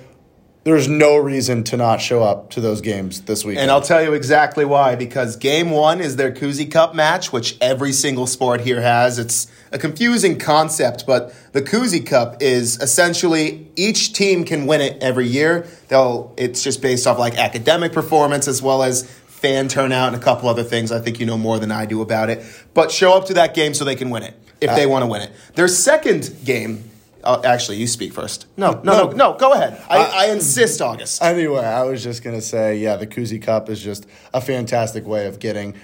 [0.65, 3.59] there's no reason to not show up to those games this week.
[3.59, 4.95] And I'll tell you exactly why.
[4.95, 9.19] Because game one is their Koozie Cup match, which every single sport here has.
[9.19, 15.03] It's a confusing concept, but the Koozie Cup is essentially each team can win it
[15.03, 15.67] every year.
[15.89, 20.25] They'll it's just based off like academic performance as well as fan turnout and a
[20.25, 20.93] couple other things.
[20.93, 22.45] I think you know more than I do about it.
[22.73, 25.03] But show up to that game so they can win it if uh, they want
[25.03, 25.33] to win it.
[25.55, 26.89] Their second game
[27.25, 28.47] uh, actually, you speak first.
[28.57, 29.17] No, no, no, no.
[29.17, 29.81] no go ahead.
[29.89, 31.23] I, I, insist, August.
[31.23, 35.27] Anyway, I was just gonna say, yeah, the Koozie Cup is just a fantastic way
[35.27, 35.75] of getting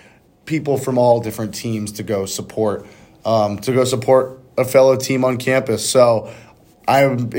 [0.44, 2.86] people from all different teams to go support
[3.24, 5.88] um, to go support a fellow team on campus.
[5.88, 6.32] So.
[6.88, 7.30] I'm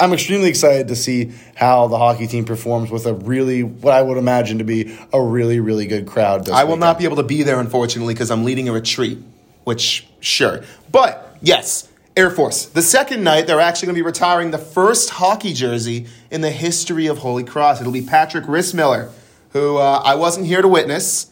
[0.00, 4.02] I'm extremely excited to see how the hockey team performs with a really what I
[4.02, 6.50] would imagine to be a really really good crowd.
[6.50, 6.80] I will weekend.
[6.80, 9.16] not be able to be there unfortunately because I'm leading a retreat.
[9.64, 12.66] Which sure, but yes, Air Force.
[12.66, 16.50] The second night, they're actually going to be retiring the first hockey jersey in the
[16.50, 17.80] history of Holy Cross.
[17.80, 19.10] It'll be Patrick Rissmiller,
[19.52, 21.30] who uh, I wasn't here to witness,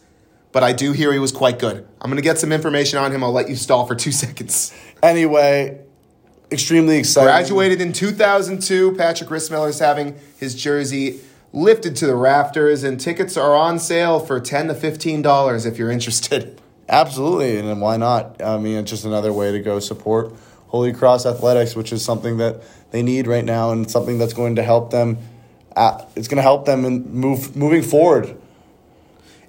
[0.51, 1.87] but I do hear he was quite good.
[2.01, 3.23] I'm going to get some information on him.
[3.23, 4.73] I'll let you stall for two seconds.
[5.03, 5.79] Anyway,
[6.51, 7.27] extremely excited.
[7.27, 8.95] Graduated in 2002.
[8.95, 11.19] Patrick Rissmiller is having his jersey
[11.53, 15.91] lifted to the rafters, and tickets are on sale for 10 to $15 if you're
[15.91, 16.59] interested.
[16.89, 18.41] Absolutely, and why not?
[18.41, 20.33] I mean, it's just another way to go support
[20.71, 24.55] Holy Cross Athletics, which is something that they need right now and something that's going
[24.55, 25.17] to help them.
[25.75, 28.37] At, it's going to help them in move moving forward.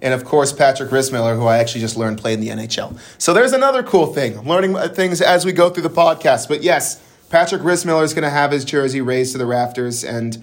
[0.00, 2.98] And of course, Patrick Rissmiller, who I actually just learned played in the NHL.
[3.18, 4.36] So there's another cool thing.
[4.36, 6.48] I'm learning uh, things as we go through the podcast.
[6.48, 10.42] But yes, Patrick Rissmiller is going to have his jersey raised to the rafters and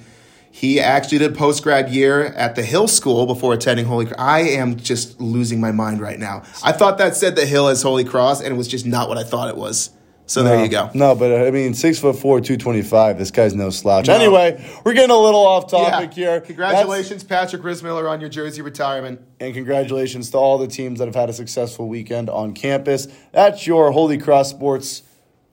[0.49, 4.17] he actually did post grad year at the Hill School before attending Holy Cross.
[4.17, 6.43] I am just losing my mind right now.
[6.63, 9.17] I thought that said the Hill as Holy Cross, and it was just not what
[9.17, 9.91] I thought it was.
[10.29, 10.91] So no, there you go.
[10.93, 13.17] No, but uh, I mean, six foot four, two twenty five.
[13.17, 14.05] This guy's no slouch.
[14.05, 14.13] No.
[14.13, 16.33] Anyway, we're getting a little off topic yeah.
[16.33, 16.41] here.
[16.41, 21.07] Congratulations, That's, Patrick Rissmiller, on your jersey retirement, and congratulations to all the teams that
[21.07, 23.07] have had a successful weekend on campus.
[23.31, 25.01] That's your Holy Cross Sports,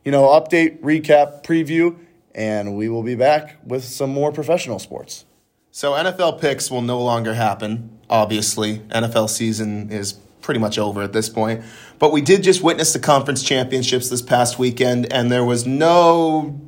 [0.05, 1.97] you know, update, recap, preview,
[2.35, 5.25] and we will be back with some more professional sports.
[5.71, 7.99] So NFL picks will no longer happen.
[8.11, 11.63] Obviously, NFL season is pretty much over at this point.
[11.99, 16.59] But we did just witness the conference championships this past weekend, and there was no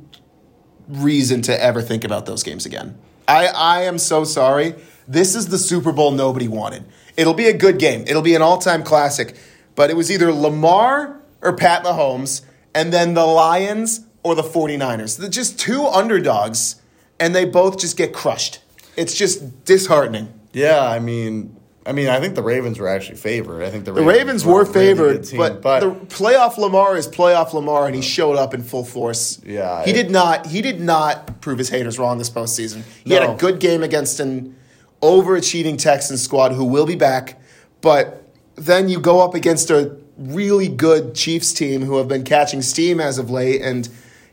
[0.89, 2.97] reason to ever think about those games again.
[3.27, 4.75] I, I am so sorry.
[5.07, 6.83] This is the Super Bowl nobody wanted.
[7.15, 9.35] It'll be a good game, it'll be an all time classic,
[9.75, 12.41] but it was either Lamar or Pat Mahomes,
[12.75, 15.17] and then the Lions or the 49ers.
[15.17, 16.81] They're just two underdogs,
[17.17, 18.59] and they both just get crushed.
[18.97, 20.33] It's just disheartening.
[20.51, 23.63] Yeah, I mean, I mean, I think the Ravens were actually favored.
[23.63, 26.97] I think the Ravens, the Ravens were, were favored, team, but, but, the playoff Lamar
[26.97, 29.41] is playoff Lamar, and he showed up in full force.
[29.45, 30.45] Yeah, he it, did not.
[30.47, 32.83] He did not prove his haters wrong this postseason.
[33.03, 33.21] He no.
[33.21, 34.55] had a good game against an
[35.01, 37.41] overachieving Texans squad who will be back,
[37.81, 38.23] but
[38.55, 42.99] then you go up against a really good Chiefs team who have been catching steam
[42.99, 43.87] as of late, and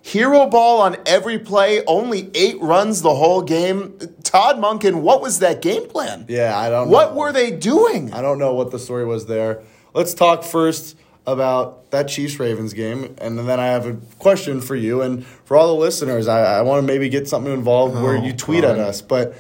[0.07, 3.99] Hero ball on every play, only eight runs the whole game.
[4.23, 6.27] Todd Monken, what was that game plan?
[6.29, 8.13] Yeah, I don't What were they doing?
[8.13, 9.65] I don't know what the story was there.
[9.95, 14.77] Let's talk first about that Chiefs Ravens game, and then I have a question for
[14.77, 16.29] you and for all the listeners.
[16.29, 18.79] I, I want to maybe get something involved oh, where you tweet God.
[18.79, 19.35] at us, but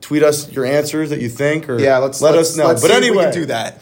[0.00, 2.74] tweet us your answers that you think, or yeah, let's let let's, us know.
[2.74, 3.80] but anyway, do that.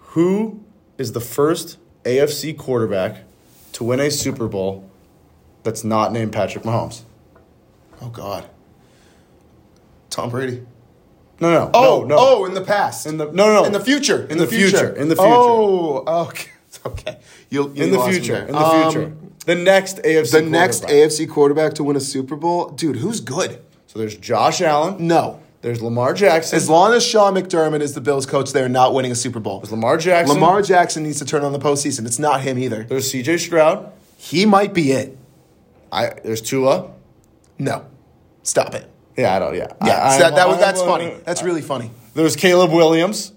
[0.00, 0.64] Who
[0.98, 3.25] is the first AFC quarterback
[3.76, 4.88] to win a Super Bowl
[5.62, 7.02] that's not named Patrick Mahomes?
[8.00, 8.48] Oh God.
[10.08, 10.66] Tom Brady.
[11.40, 11.70] No, no.
[11.74, 12.16] Oh, no, no.
[12.18, 13.06] Oh, in the past.
[13.06, 14.24] In the no, no, In the future.
[14.24, 14.78] In, in the, the future.
[14.78, 14.96] future.
[14.96, 15.28] In the future.
[15.28, 16.50] Oh, okay.
[16.84, 17.18] Okay.
[17.50, 18.36] You'll, you in the future.
[18.36, 19.16] In the um, future.
[19.46, 20.30] The next AFC.
[20.30, 22.96] The next AFC quarterback to win a Super Bowl, dude.
[22.96, 23.60] Who's good?
[23.86, 25.04] So there's Josh Allen.
[25.04, 25.40] No.
[25.66, 26.56] There's Lamar Jackson.
[26.56, 29.58] As long as Sean McDermott is the Bills coach, they're not winning a Super Bowl.
[29.58, 30.36] There's Lamar Jackson.
[30.36, 32.06] Lamar Jackson needs to turn on the postseason.
[32.06, 32.84] It's not him either.
[32.84, 33.38] There's C.J.
[33.38, 33.92] Stroud.
[34.16, 35.18] He might be it.
[35.90, 36.92] I there's Tua.
[37.58, 37.84] No,
[38.44, 38.88] stop it.
[39.16, 39.56] Yeah, I don't.
[39.56, 40.04] Yeah, yeah.
[40.04, 41.12] I, that, that was, that's funny.
[41.24, 41.90] That's really funny.
[42.14, 43.32] There's Caleb Williams.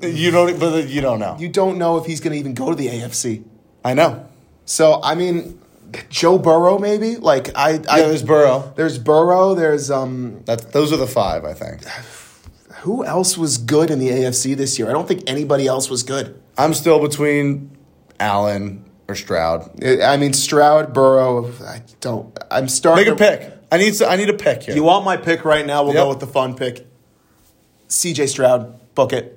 [0.00, 1.36] You don't, but you don't know.
[1.38, 3.44] You don't know if he's going to even go to the AFC.
[3.84, 4.26] I know.
[4.64, 5.60] So I mean,
[6.10, 7.16] Joe Burrow, maybe.
[7.16, 8.72] Like I, yeah, I there's Burrow.
[8.76, 9.54] There's Burrow.
[9.54, 10.42] There's um.
[10.46, 11.84] That those are the five, I think.
[12.80, 14.88] Who else was good in the AFC this year?
[14.88, 16.40] I don't think anybody else was good.
[16.56, 17.76] I'm still between
[18.20, 19.82] Allen or Stroud.
[19.84, 21.52] I mean Stroud, Burrow.
[21.64, 22.36] I don't.
[22.50, 23.04] I'm starting.
[23.04, 23.52] Make a pick.
[23.72, 24.74] I need to, I need a pick here.
[24.76, 25.82] You want my pick right now?
[25.82, 26.02] We'll Yep.
[26.04, 26.86] go with the fun pick.
[27.88, 29.32] CJ Stroud, book it.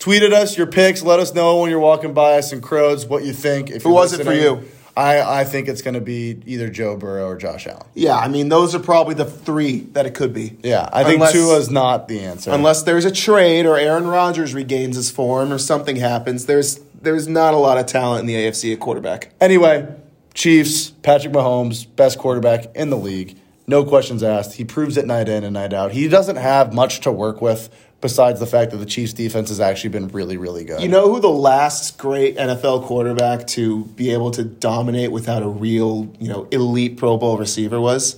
[0.00, 1.02] Tweet at us your picks.
[1.02, 3.70] Let us know when you're walking by us in Crows what you think.
[3.70, 4.64] If Who was it for you?
[4.96, 7.86] I, I think it's going to be either Joe Burrow or Josh Allen.
[7.94, 10.56] Yeah, I mean those are probably the three that it could be.
[10.62, 12.50] Yeah, I think Unless- Tua's not the answer.
[12.50, 17.28] Unless there's a trade or Aaron Rodgers regains his form or something happens, there's there's
[17.28, 19.32] not a lot of talent in the AFC at quarterback.
[19.40, 19.88] Anyway,
[20.34, 23.36] Chiefs, Patrick Mahomes, best quarterback in the league.
[23.66, 24.54] No questions asked.
[24.54, 25.92] He proves it night in and night out.
[25.92, 27.70] He doesn't have much to work with
[28.00, 30.80] besides the fact that the Chiefs defense has actually been really, really good.
[30.80, 35.48] You know who the last great NFL quarterback to be able to dominate without a
[35.48, 38.16] real, you know, elite Pro Bowl receiver was?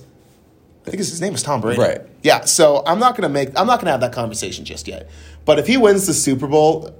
[0.85, 1.79] I think his name was Tom Brady.
[1.79, 2.01] Right.
[2.23, 2.41] Yeah.
[2.45, 3.49] So I'm not gonna make.
[3.57, 5.09] I'm not gonna have that conversation just yet.
[5.45, 6.93] But if he wins the Super Bowl,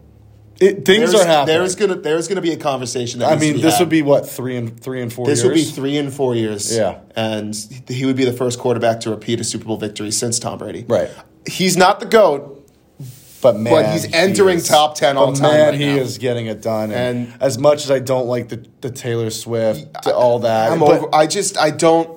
[0.60, 1.56] It- things there's, are happening.
[1.58, 3.20] there's gonna there's gonna be a conversation.
[3.20, 3.80] That I mean, this had.
[3.82, 5.26] would be what three and three and four.
[5.26, 5.48] This years?
[5.50, 6.74] would be three and four years.
[6.74, 7.00] Yeah.
[7.16, 7.54] And
[7.90, 10.86] he would be the first quarterback to repeat a Super Bowl victory since Tom Brady.
[10.88, 11.10] Right.
[11.46, 12.63] He's not the GOAT,
[13.44, 15.86] But man, But he's he entering is- top 10 all but time Man, right he
[15.88, 16.02] now.
[16.02, 16.92] is getting it done.
[16.92, 20.82] And, And- as much as I don't like the, the Taylor Swift, all that, I'm
[20.82, 21.08] over.
[21.14, 22.10] I just I don't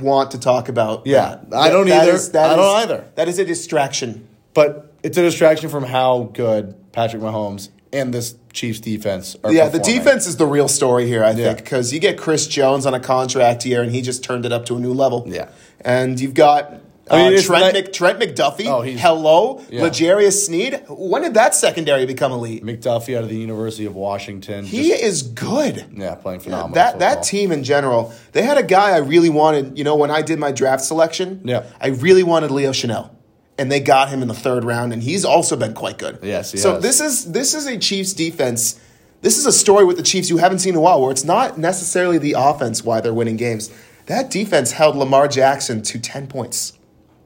[0.00, 1.06] want to talk about.
[1.06, 1.56] Yeah, that.
[1.56, 2.12] I don't That either.
[2.14, 3.04] is- that I don't is- either.
[3.14, 4.26] That is a distraction.
[4.54, 9.52] but it's a distraction from how good Patrick Mahomes and this Chiefs defense are.
[9.52, 11.24] Yeah, the defense is the real story here.
[11.24, 14.44] I think because you get Chris Jones on a contract year, and he just turned
[14.46, 15.24] it up to a new level.
[15.26, 15.48] Yeah.
[15.84, 16.80] and you've got.
[17.10, 18.66] I mean, uh, Trent, Mc, Trent McDuffie.
[18.66, 19.84] Oh, he's- hello, Yeah.
[19.84, 20.80] L'Jarius Sneed.
[20.88, 22.64] When did that secondary become elite?
[22.64, 24.64] McDuffie out of the University of Washington.
[24.64, 25.84] He just- is good.
[25.96, 26.74] yeah, playing phenomenal.
[26.74, 27.08] That football.
[27.14, 29.76] that team in general, they had a guy I really wanted.
[29.76, 31.62] You know, when I did my draft selection, Yeah.
[31.80, 33.10] I really wanted Leo Chenal,
[33.58, 36.18] and they got him in the third round, and he's also been quite good.
[36.22, 36.82] Yes, he so has.
[36.82, 38.76] this is this is a Chiefs defense.
[39.22, 41.24] This is a story with the Chiefs you haven't seen in a while, where it's
[41.24, 43.70] not necessarily the offense why they're winning games.
[44.06, 46.72] That defense held Lamar Jackson to ten points.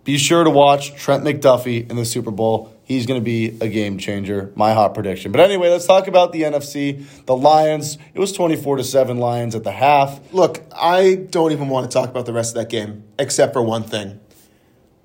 [0.06, 2.72] Be sure to watch Trent McDuffie in the Super Bowl.
[2.84, 4.52] He's going to be a game changer.
[4.54, 5.32] My hot prediction.
[5.32, 7.04] But anyway, let's talk about the NFC.
[7.26, 7.98] The Lions.
[8.14, 10.32] It was twenty-four to seven Lions at the half.
[10.32, 13.62] Look, I don't even want to talk about the rest of that game, except for
[13.62, 14.20] one thing.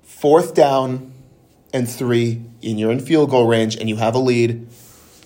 [0.04, 1.12] Fourth down
[1.72, 4.68] and three, and you're in field goal range, and you have a lead.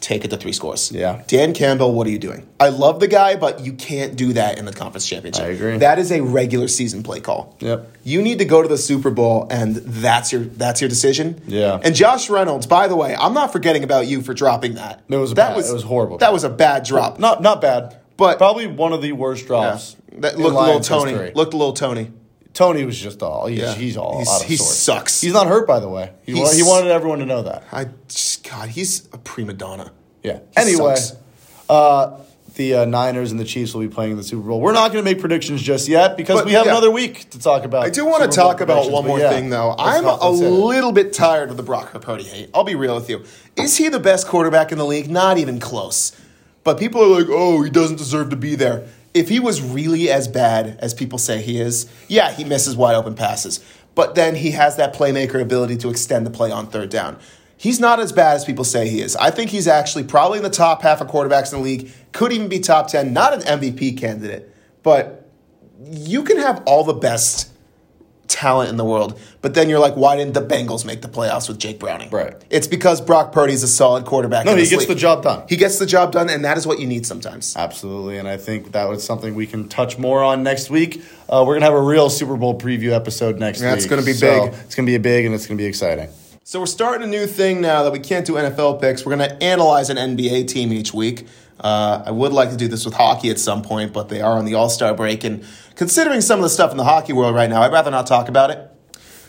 [0.06, 0.92] Take it to three scores.
[0.92, 1.24] Yeah.
[1.26, 2.46] Dan Campbell, what are you doing?
[2.60, 5.42] I love the guy, but you can't do that in the conference championship.
[5.42, 5.78] I agree.
[5.78, 7.56] That is a regular season play call.
[7.58, 7.90] Yep.
[8.04, 11.42] You need to go to the Super Bowl, and that's your that's your decision.
[11.48, 11.80] Yeah.
[11.82, 15.02] And Josh Reynolds, by the way, I'm not forgetting about you for dropping that.
[15.08, 16.18] It was that bad- it was horrible.
[16.18, 17.18] That was a bad drop.
[17.18, 19.96] Not not bad, But- probably one of the worst drops.
[20.18, 21.10] That looked a little Tony.
[21.10, 21.32] history.
[21.34, 22.12] Looked a little Tony.
[22.56, 23.46] Tony was just all.
[23.46, 23.74] He's, Yeah.
[23.74, 24.76] he's all He's- out of he sorts.
[24.76, 25.20] sucks.
[25.20, 26.10] He's not hurt, by the way.
[26.24, 27.64] He, wa- he wanted everyone to know that.
[27.70, 29.92] I just, God, he's a prima donna.
[30.22, 30.38] Yeah.
[30.56, 30.96] He anyway,
[31.68, 32.18] uh,
[32.54, 34.62] the uh, Niners and the Chiefs will be playing in the Super Bowl.
[34.62, 36.72] We're not going to make predictions just yet because But, we have yeah.
[36.72, 37.84] another week to talk about.
[37.84, 39.74] I do want to talk about one more yeah, thing, though.
[39.78, 40.50] I'm a let's hit it.
[40.50, 42.48] little bit tired of the Brock Purdy hate.
[42.54, 43.22] I'll be real with you.
[43.56, 45.10] Is he the best quarterback in the league?
[45.10, 46.18] Not even close.
[46.64, 48.88] But people are like, oh, he doesn't deserve to be there.
[49.16, 52.94] If he was really as bad as people say he is, yeah, he misses wide
[52.94, 53.64] open passes.
[53.94, 57.18] But then he has that playmaker ability to extend the play on third down.
[57.56, 59.16] He's not as bad as people say he is.
[59.16, 61.90] I think he's actually probably in the top half of quarterbacks in the league.
[62.12, 63.14] Could even be top 10.
[63.14, 64.54] Not an MVP candidate.
[64.82, 65.26] But
[65.82, 67.50] you can have all the best
[68.28, 71.48] talent in the world, but then you're like, why didn't the Bengals make the playoffs
[71.48, 72.10] with Jake Browning?
[72.10, 72.34] Right.
[72.50, 74.46] It's because Brock Purdy's a solid quarterback.
[74.46, 74.88] No, he gets league.
[74.88, 75.44] the job done.
[75.48, 77.56] He gets the job done, and that is what you need sometimes.
[77.56, 81.02] Absolutely, and I think that was something we can touch more on next week.
[81.28, 83.90] Uh, we're gonna have a real Super Bowl preview episode next That's week.
[83.90, 84.60] That's gonna be So big.
[84.64, 86.08] It's gonna be big, and it's gonna be exciting.
[86.48, 89.04] So we're starting a new thing now that we can't do NFL picks.
[89.04, 91.26] We're going to analyze an NBA team each week.
[91.58, 94.38] Uh, I would like to do this with hockey at some point, but they are
[94.38, 95.44] on the All Star break, and
[95.74, 98.28] considering some of the stuff in the hockey world right now, I'd rather not talk
[98.28, 98.70] about it.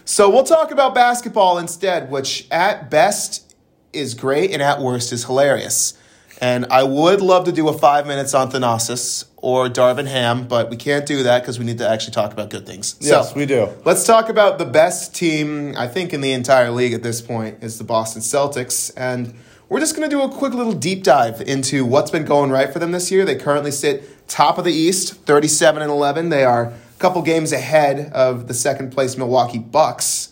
[0.05, 3.55] So we'll talk about basketball instead, which at best
[3.91, 5.97] is great and at worst is hilarious.
[6.39, 10.69] And I would love to do a five minutes on Thanasis or Darvin Ham, but
[10.69, 12.95] we can't do that because we need to actually talk about good things.
[12.99, 13.69] Yes, we do.
[13.85, 17.63] Let's talk about the best team, I think, in the entire league at this point
[17.63, 18.91] is the Boston Celtics.
[18.95, 19.33] And
[19.69, 22.71] we're just going to do a quick little deep dive into what's been going right
[22.71, 23.25] for them this year.
[23.25, 26.29] They currently sit top of the East, 37 and 11.
[26.29, 30.29] They are a couple games ahead of the second place Milwaukee Bucks.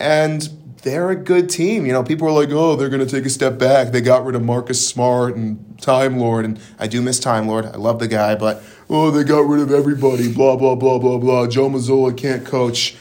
[0.00, 0.48] And
[0.82, 1.84] they're a good team.
[1.84, 3.92] You know, people are like, oh, they're going to take a step back.
[3.92, 6.44] They got rid of Marcus Smart and Time Lord.
[6.44, 7.66] And I do miss Time Lord.
[7.66, 10.32] I love the guy, but oh, they got rid of everybody.
[10.32, 11.46] Blah, blah, blah, blah, blah.
[11.46, 12.96] Joe Mazzulla can't coach.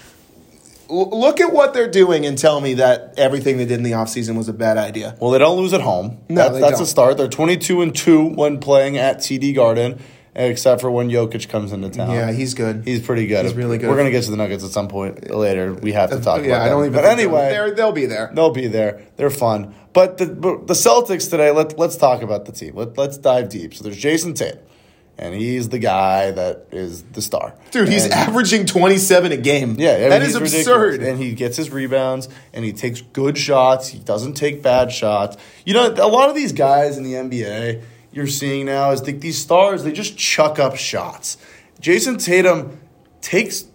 [0.90, 4.38] Look at what they're doing and tell me that everything they did in the offseason
[4.38, 5.16] was a bad idea.
[5.20, 6.20] Well, they don't lose at home.
[6.30, 7.18] No, that's a start.
[7.18, 10.00] They're twenty-two and two when playing at TD Garden,
[10.36, 12.12] except for when Jokic comes into town.
[12.12, 12.84] Yeah, he's good.
[12.86, 13.46] He's pretty good.
[13.46, 13.90] He's really good.
[13.90, 15.74] We're gonna get to the Nuggets at some point later.
[15.74, 16.50] We have to uh, talk about it.
[16.50, 16.92] yeah, I don't them.
[16.92, 17.02] even.
[17.02, 18.32] But anyway, they're, they'll be there.
[18.34, 19.02] They'll be there.
[19.16, 19.74] They're fun.
[19.94, 21.52] But the but the Celtics today.
[21.52, 22.76] Let let's talk about the team.
[22.76, 23.74] Let let's dive deep.
[23.74, 24.60] So there's Jayson Tatum,
[25.18, 27.54] and he's the guy that is the star.
[27.72, 29.76] Dude, he's And- averaging 27 a game.
[29.80, 30.54] yeah, I mean, that ridiculous.
[30.54, 31.04] absurd.
[31.04, 33.88] And he gets his rebounds and he takes good shots.
[33.90, 35.38] He doesn't take bad shots.
[35.66, 39.12] You know, a lot of these guys in the NBA you're seeing now is the,
[39.12, 41.38] these stars, they just chuck up shots.
[41.82, 42.80] Jayson Tatum
[43.22, 43.66] takes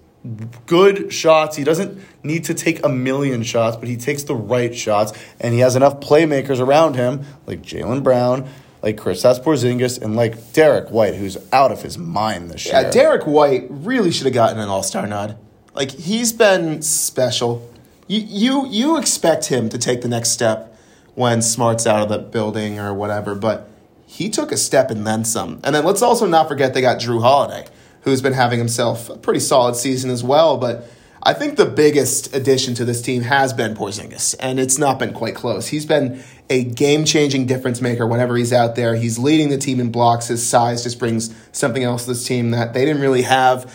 [0.66, 1.56] good shots.
[1.56, 5.12] He doesn't need to take a million shots, but he takes the right shots.
[5.40, 8.48] And he has enough playmakers around him, like Jaylen Brown,
[8.82, 12.74] like Kristaps Porzingis, and like Derrick White, who's out of his mind this year.
[12.74, 15.36] Yeah, Derrick White really should have gotten an All Star nod.
[15.74, 17.70] Like he's been special.
[18.06, 20.76] You you you expect him to take the next step
[21.14, 23.68] when Smart's out of the building or whatever, but
[24.06, 25.60] he took a step and then some.
[25.62, 27.66] And then let's also not forget they got Jrue Holiday,
[28.02, 30.56] who's been having himself a pretty solid season as well.
[30.56, 30.90] But
[31.22, 35.12] I think the biggest addition to this team has been Porzingis, and it's not been
[35.12, 35.66] quite close.
[35.66, 38.94] He's been a game changing difference maker whenever he's out there.
[38.96, 40.28] He's leading the team in blocks.
[40.28, 43.70] His size just brings something else to this team that they didn't really have.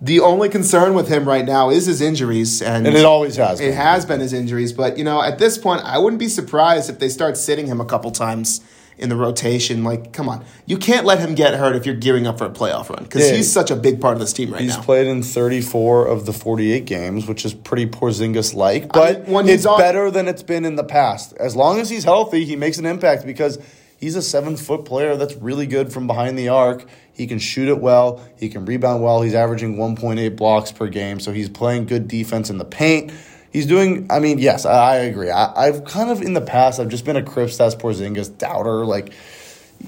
[0.00, 3.60] The only concern with him right now is his injuries, and, And it always has
[3.60, 3.74] It been.
[3.74, 6.98] has been his injuries, but you know, at this point, I wouldn't be surprised if
[6.98, 8.62] they start sitting him a couple times
[9.00, 9.82] in the rotation.
[9.82, 12.50] Like, come on, you can't let him get hurt if you're gearing up for a
[12.50, 13.36] playoff run because Yeah.
[13.36, 14.76] he's such a big part of this team right He's now.
[14.76, 19.32] He's played in 34 of the 48 games, which is pretty Porzingis like, but mean,
[19.32, 21.32] when it's on- better than it's been in the past.
[21.40, 23.58] As long as he's healthy, he makes an impact because
[23.96, 26.84] he's a seven foot player that's really good from behind the arc.
[27.12, 29.20] He can shoot it well, he can rebound well.
[29.22, 33.12] He's averaging 1.8 blocks per game, so he's playing good defense in the paint.
[33.50, 34.06] He's doing.
[34.10, 35.30] I mean, yes, I, I agree.
[35.30, 38.86] I, I've kind of in the past, I've just been a Kristaps Porzingis doubter.
[38.86, 39.12] Like,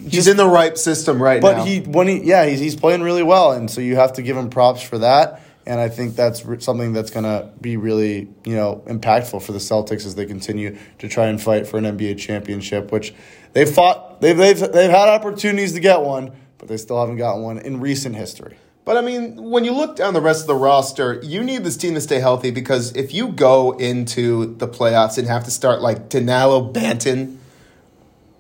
[0.09, 1.65] he's in the right system right but now.
[1.65, 4.37] he when he yeah he's he's playing really well, and so you have to give
[4.37, 5.43] him props for that.
[5.65, 9.61] And I think that's something that's going to be really you know impactful for the
[9.61, 13.15] Celtics as they continue to try and fight for an NBA championship, which
[13.53, 17.43] they've fought they've they've they've had opportunities to get one, but they still haven't gotten
[17.43, 18.57] one in recent history.
[18.85, 21.77] But I mean, when you look down the rest of the roster, you need this
[21.77, 25.81] team to stay healthy because if you go into the playoffs and have to start
[25.81, 27.37] like Danilo Banton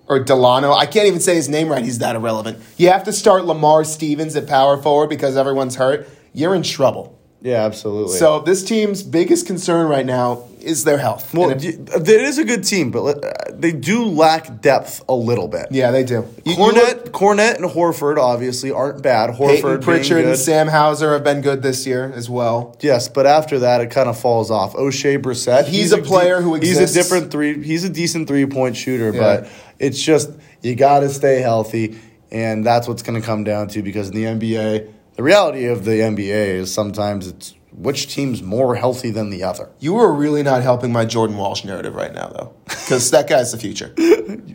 [0.09, 2.59] or Delano, I can't even say his name right, he's that irrelevant.
[2.76, 7.16] You have to start Lamar Stevens at power forward because everyone's hurt, you're in trouble.
[7.40, 8.18] Yeah, absolutely.
[8.18, 11.34] So this team's biggest concern right now is their health.
[11.34, 15.14] well, if- y- it is a good team, but uh, they do lack depth a
[15.14, 15.66] little bit.
[15.70, 16.26] yeah, they do.
[16.44, 19.30] You- you look- Kornet, and Horford obviously aren't bad.
[19.30, 22.76] Horford, Payton Pritchard and Sam Hauser have been good this year as well.
[22.80, 24.74] Yes, but after that, it kind of falls off.
[24.74, 26.94] Oshae Brissett, He's a player who exists.
[26.94, 27.62] He's a different three.
[27.62, 29.20] He's a decent three point shooter, Yeah.
[29.20, 29.48] but
[29.78, 30.30] it's just
[30.62, 31.98] you got to stay healthy,
[32.30, 35.84] and that's what's going to come down to because in the NBA, the reality of
[35.84, 39.70] the NBA is sometimes it's which team's more healthy than the other.
[39.81, 43.53] You are really not helping my Jordan Walsh narrative right now, though, because that guy's
[43.53, 43.95] the future.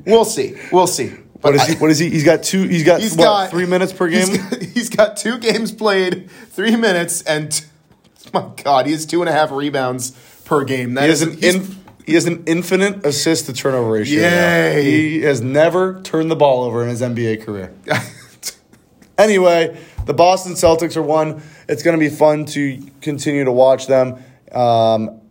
[0.06, 0.56] We'll see.
[0.72, 1.10] We'll see.
[1.10, 1.76] What But is I- he?
[1.76, 2.10] What is he?
[2.10, 2.64] He's got two.
[2.64, 4.28] He's got He's what, got three minutes per game.
[4.30, 7.64] He's got, he's got two games played, three minutes, and
[8.34, 10.12] my God, he has two and a half rebounds
[10.46, 10.94] per game.
[10.94, 14.22] That He has is an in, he has an infinite assist to turnover ratio.
[14.22, 14.72] now.
[14.80, 17.74] He has never turned the ball over in his NBA career.
[19.18, 21.42] Anyway, the Boston Celtics are one.
[21.70, 25.22] It's going to be fun to continue to watch them um,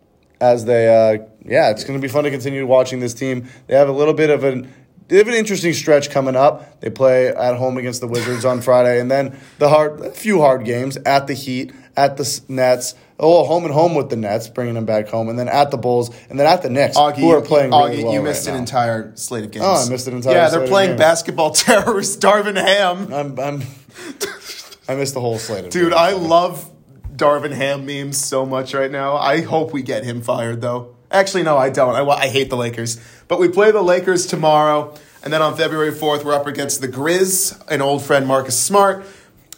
[0.41, 0.89] as they.
[0.89, 3.49] Uh, yeah, it's going to be fun to continue watching this team.
[3.69, 4.73] They have a little bit of an.
[5.09, 6.81] They have an interesting stretch coming up.
[6.81, 10.41] They play at home against the Wizards on Friday, and then the hard, a few
[10.41, 12.95] hard games at the Heat, at the Nets.
[13.19, 15.79] Oh, home and home with the Nets, bringing them back home, and then at the
[15.79, 18.47] Bulls, and then at the Knicks, Augie, who are playing Augie, really well you missed
[18.47, 18.63] right an now.
[18.63, 19.65] entire slate of games.
[19.67, 23.15] Oh, I missed an entire Yeah, they're playing basketball terrorist Darvin Ham.
[23.15, 23.63] I'm, I'm,
[24.89, 25.65] I missed the whole slate.
[25.65, 25.93] Of Dude.
[25.93, 26.71] I love
[27.15, 29.17] Darvin Ham memes so much right now.
[29.17, 30.95] I hope we get him fired, though.
[31.11, 31.95] Actually, no, I don't.
[31.95, 33.01] I, I hate the Lakers.
[33.29, 34.95] But we play the Lakers tomorrow.
[35.23, 39.05] And then on February 4th, we're up against the Grizz, an old friend, Marcus Smart.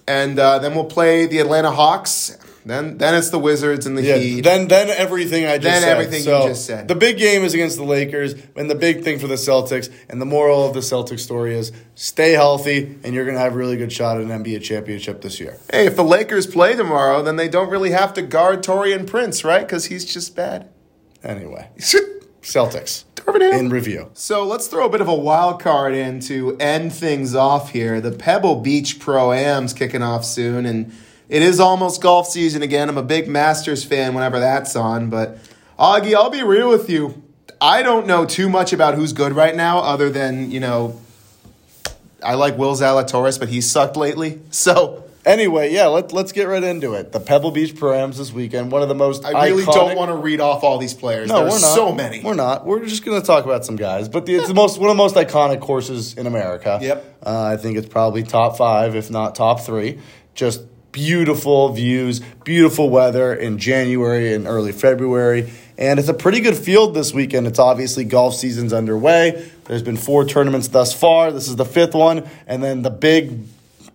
[0.09, 2.37] And uh, then we'll play the Atlanta Hawks.
[2.67, 4.41] Then, then it's the Wizards and the Yeah, Heat.
[4.43, 5.89] then then everything I just Then said.
[5.91, 6.87] everything you just said.
[6.87, 10.21] The big game is against the Lakers, and the big thing for the Celtics, and
[10.21, 13.57] the moral of the Celtics story is stay healthy, and you're going to have a
[13.57, 15.57] really good shot at an NBA championship this year.
[15.73, 19.45] hey, if the Lakers play tomorrow, then they don't really have to guard Taurean Prince,
[19.45, 19.63] right?
[19.63, 20.69] Because he's just bad.
[21.25, 21.71] Anyway,
[22.49, 23.05] Celtics
[23.37, 24.11] in review.
[24.15, 28.01] So let's throw a bit of a wild card in to end things off here.
[28.01, 30.93] The Pebble Beach Pro Am's kicking off soon, and
[31.29, 32.89] it is almost golf season again.
[32.89, 35.39] I'm a big Masters fan whenever that's on, but
[35.79, 37.23] Augie, I'll be real with you.
[37.61, 41.01] I don't know too much about who's good right now, other than you know
[42.23, 44.41] I like Will Zalatoris, but he's sucked lately.
[44.51, 47.13] So Anyway, yeah, let, let's get right into it.
[47.13, 49.97] The Pebble Beach Pro Am's this weekend, one of the most I really iconic- don't
[49.97, 51.29] want to read off all these players.
[51.29, 51.75] No, there we're are not.
[51.75, 52.23] so many.
[52.23, 52.65] We're not.
[52.65, 54.09] We're just going to talk about some guys.
[54.09, 56.79] But the, it's the most one of the most iconic courses in America.
[56.81, 57.19] Yep.
[57.27, 59.99] Uh, I think it's probably top five, if not top three.
[60.35, 60.63] Just
[60.93, 65.53] beautiful views, beautiful weather in January and early February.
[65.77, 67.47] And it's a pretty good field this weekend.
[67.47, 69.49] It's obviously golf season's underway.
[69.67, 71.31] There's been four tournaments thus far.
[71.31, 72.29] This is the fifth one.
[72.47, 73.41] And then the big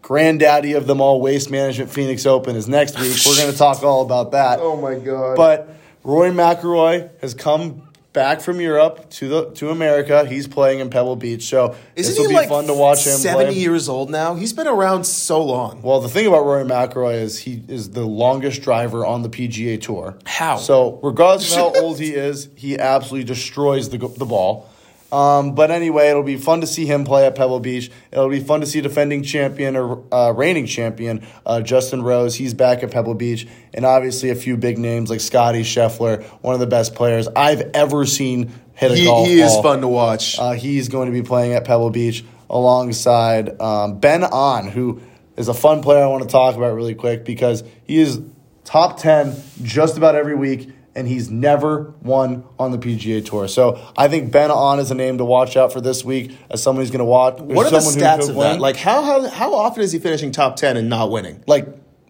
[0.03, 3.17] granddaddy of them all, Waste Management Phoenix Open, is next week.
[3.25, 4.59] We're going to talk all about that.
[4.61, 5.35] Oh my god.
[5.35, 10.25] But Rory McIlroy has come back from Europe to the to America.
[10.25, 13.07] He's playing in Pebble Beach, so isn't this will he be like fun to watch
[13.07, 13.59] him Seventy play.
[13.61, 14.35] years old now.
[14.35, 15.81] He's been around so long.
[15.81, 19.81] Well, the thing about Rory McIlroy is he is the longest driver on the PGA
[19.81, 20.15] Tour.
[20.25, 20.57] How?
[20.57, 24.69] So, regardless of how old he is, he absolutely destroys the the ball.
[25.13, 27.91] Um, but anyway, it'll be fun to see him play at Pebble Beach.
[28.11, 32.33] It'll be fun to see defending champion or uh, reigning champion uh, Justin Rose.
[32.33, 36.55] He's back at Pebble Beach, and obviously a few big names like Scottie Scheffler, one
[36.55, 39.87] of the best players I've ever seen hit a He, golf he is fun to
[39.87, 40.39] watch.
[40.39, 44.99] Uh, he's going to be playing at Pebble Beach alongside um, Ben An, who
[45.37, 48.19] is a fun player I want to talk about really quick because he is
[48.63, 53.47] top 10 just about every week and he's never won on the PGA Tour.
[53.47, 56.61] So I think Ben An is a name to watch out for this week as
[56.61, 57.39] someone who's going to watch.
[57.39, 58.53] what are the stats of win.
[58.53, 58.59] that?
[58.59, 61.43] Like how how how often is he finishing top ten and not winning?
[61.47, 61.67] like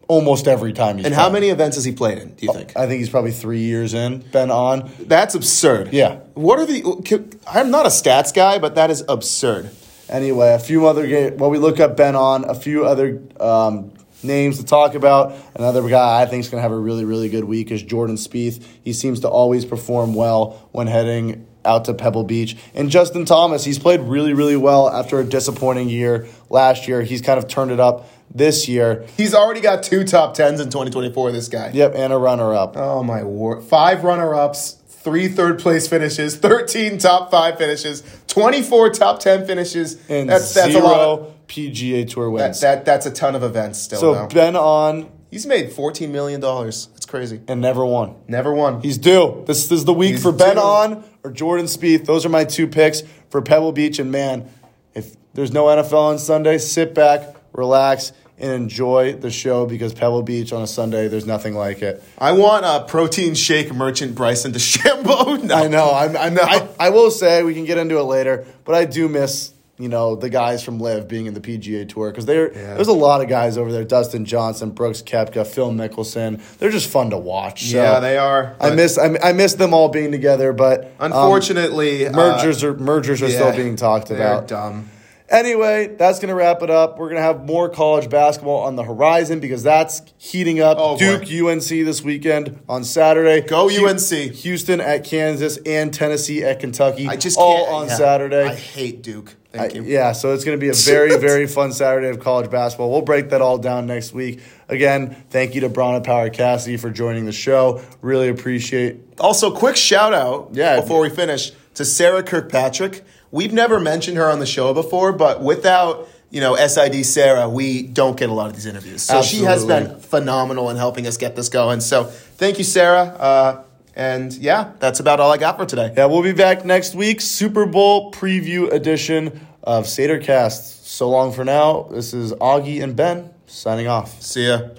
[0.08, 2.34] almost every time he's And how many events has he played in?
[2.34, 2.76] Do you think?
[2.76, 4.20] I think he's probably three years in.
[4.32, 4.90] Ben An.
[5.00, 5.94] That's absurd.
[5.94, 6.20] Yeah.
[6.34, 7.40] What are the?
[7.48, 9.72] I'm not a stats guy, but that is absurd.
[10.10, 11.40] Anyway, a few other games.
[11.40, 13.94] While we look up Ben An, a few other um,
[14.24, 15.36] names to talk about.
[15.56, 18.16] Another guy I think is going to have a really, really good week is Jordan
[18.16, 18.64] Spieth.
[18.84, 22.58] He seems to always perform well when heading out to Pebble Beach.
[22.74, 27.02] And Justin Thomas, he's played really, really well after a disappointing year last year.
[27.02, 29.06] He's kind of turned it up this year.
[29.16, 31.32] He's already got two top tens in 2024.
[31.32, 31.72] This guy.
[31.74, 32.76] Yep, and a runner up.
[32.76, 33.64] Oh my word!
[33.64, 40.00] Five runner-ups, three third place finishes, 13 top five finishes, 24 top 10 finishes.
[40.10, 41.00] And that's that's zero a lot.
[41.20, 42.62] Of, PGA Tour wins.
[42.62, 44.00] that that's a ton of events still.
[44.00, 44.28] so.
[44.28, 46.88] Ben An He's made 14 million dollars.
[46.94, 47.42] That's crazy.
[47.48, 48.16] and never won.
[48.28, 48.82] Never won.
[48.82, 49.44] He's due.
[49.48, 50.60] This is the week He's for Ben.
[50.60, 52.06] On or Jordan Spieth.
[52.06, 53.02] Those are my two picks
[53.32, 53.98] for Pebble Beach.
[53.98, 54.48] And man,
[54.94, 60.24] if there's no NFL on Sunday, sit back, relax, and enjoy the show because Pebble
[60.24, 62.04] Beach on a Sunday, there's nothing like it.
[62.18, 65.34] I want a protein shake merchant Bryson DeChambeau.
[65.44, 65.56] No.
[65.56, 65.94] I know.
[65.94, 66.40] I'm, I'm.
[66.40, 69.90] I, I will say we can get into it later, but I do miss you
[69.90, 73.28] know the guys from LIV being in the PGA Tour because there's a lot of
[73.28, 76.42] guys over there: Dustin Johnson, Brooks Koepka, Phil Mickelson.
[76.58, 77.66] They're just fun to watch.
[77.66, 78.56] So Yeah, they are.
[78.62, 82.76] I miss I, I miss them all being together, but um, Unfortunately, uh, mergers are
[82.76, 84.48] mergers are yeah, still being talked about.
[84.48, 84.90] Dumb.
[85.34, 87.00] Anyway, that's gonna wrap it up.
[87.00, 90.78] We're gonna have more college basketball on the horizon because that's heating up.
[90.80, 91.18] Oh, boy.
[91.26, 93.42] Duke UNC this weekend on Saturday.
[93.42, 94.32] Go Hu- UNC.
[94.36, 97.08] Houston at Kansas and Tennessee at Kentucky.
[97.08, 97.96] I just all on yeah.
[97.96, 98.44] Saturday.
[98.44, 99.34] I hate Duke.
[99.52, 99.84] Thank I- you.
[99.84, 102.92] Yeah, so it's going to be a very, very fun Saturday of college basketball.
[102.92, 104.40] We'll break that all down next week.
[104.70, 107.82] Again, thank you to Bronagh Power-Cassidy for joining the show.
[108.02, 108.98] Really appreciate.
[109.20, 110.80] Also, quick shout out Yeah.
[110.82, 113.04] before we finish to Sarah Kirkpatrick.
[113.34, 117.82] We've never mentioned her on the show before, but without you know SID Sarah, we
[117.82, 119.02] don't get a lot of these interviews.
[119.02, 121.82] So she has been phenomenal in helping us get this going.
[121.82, 123.06] So thank you, Sarah.
[123.06, 123.64] Uh,
[123.96, 125.92] and yeah, that's about all I got for today.
[125.98, 127.22] Yeah, we'll be back next week.
[127.22, 130.86] Super Bowl preview edition of Sadercast.
[130.86, 131.88] So long for now.
[131.90, 134.22] This is Augie and Ben signing off.
[134.22, 134.70] See ya.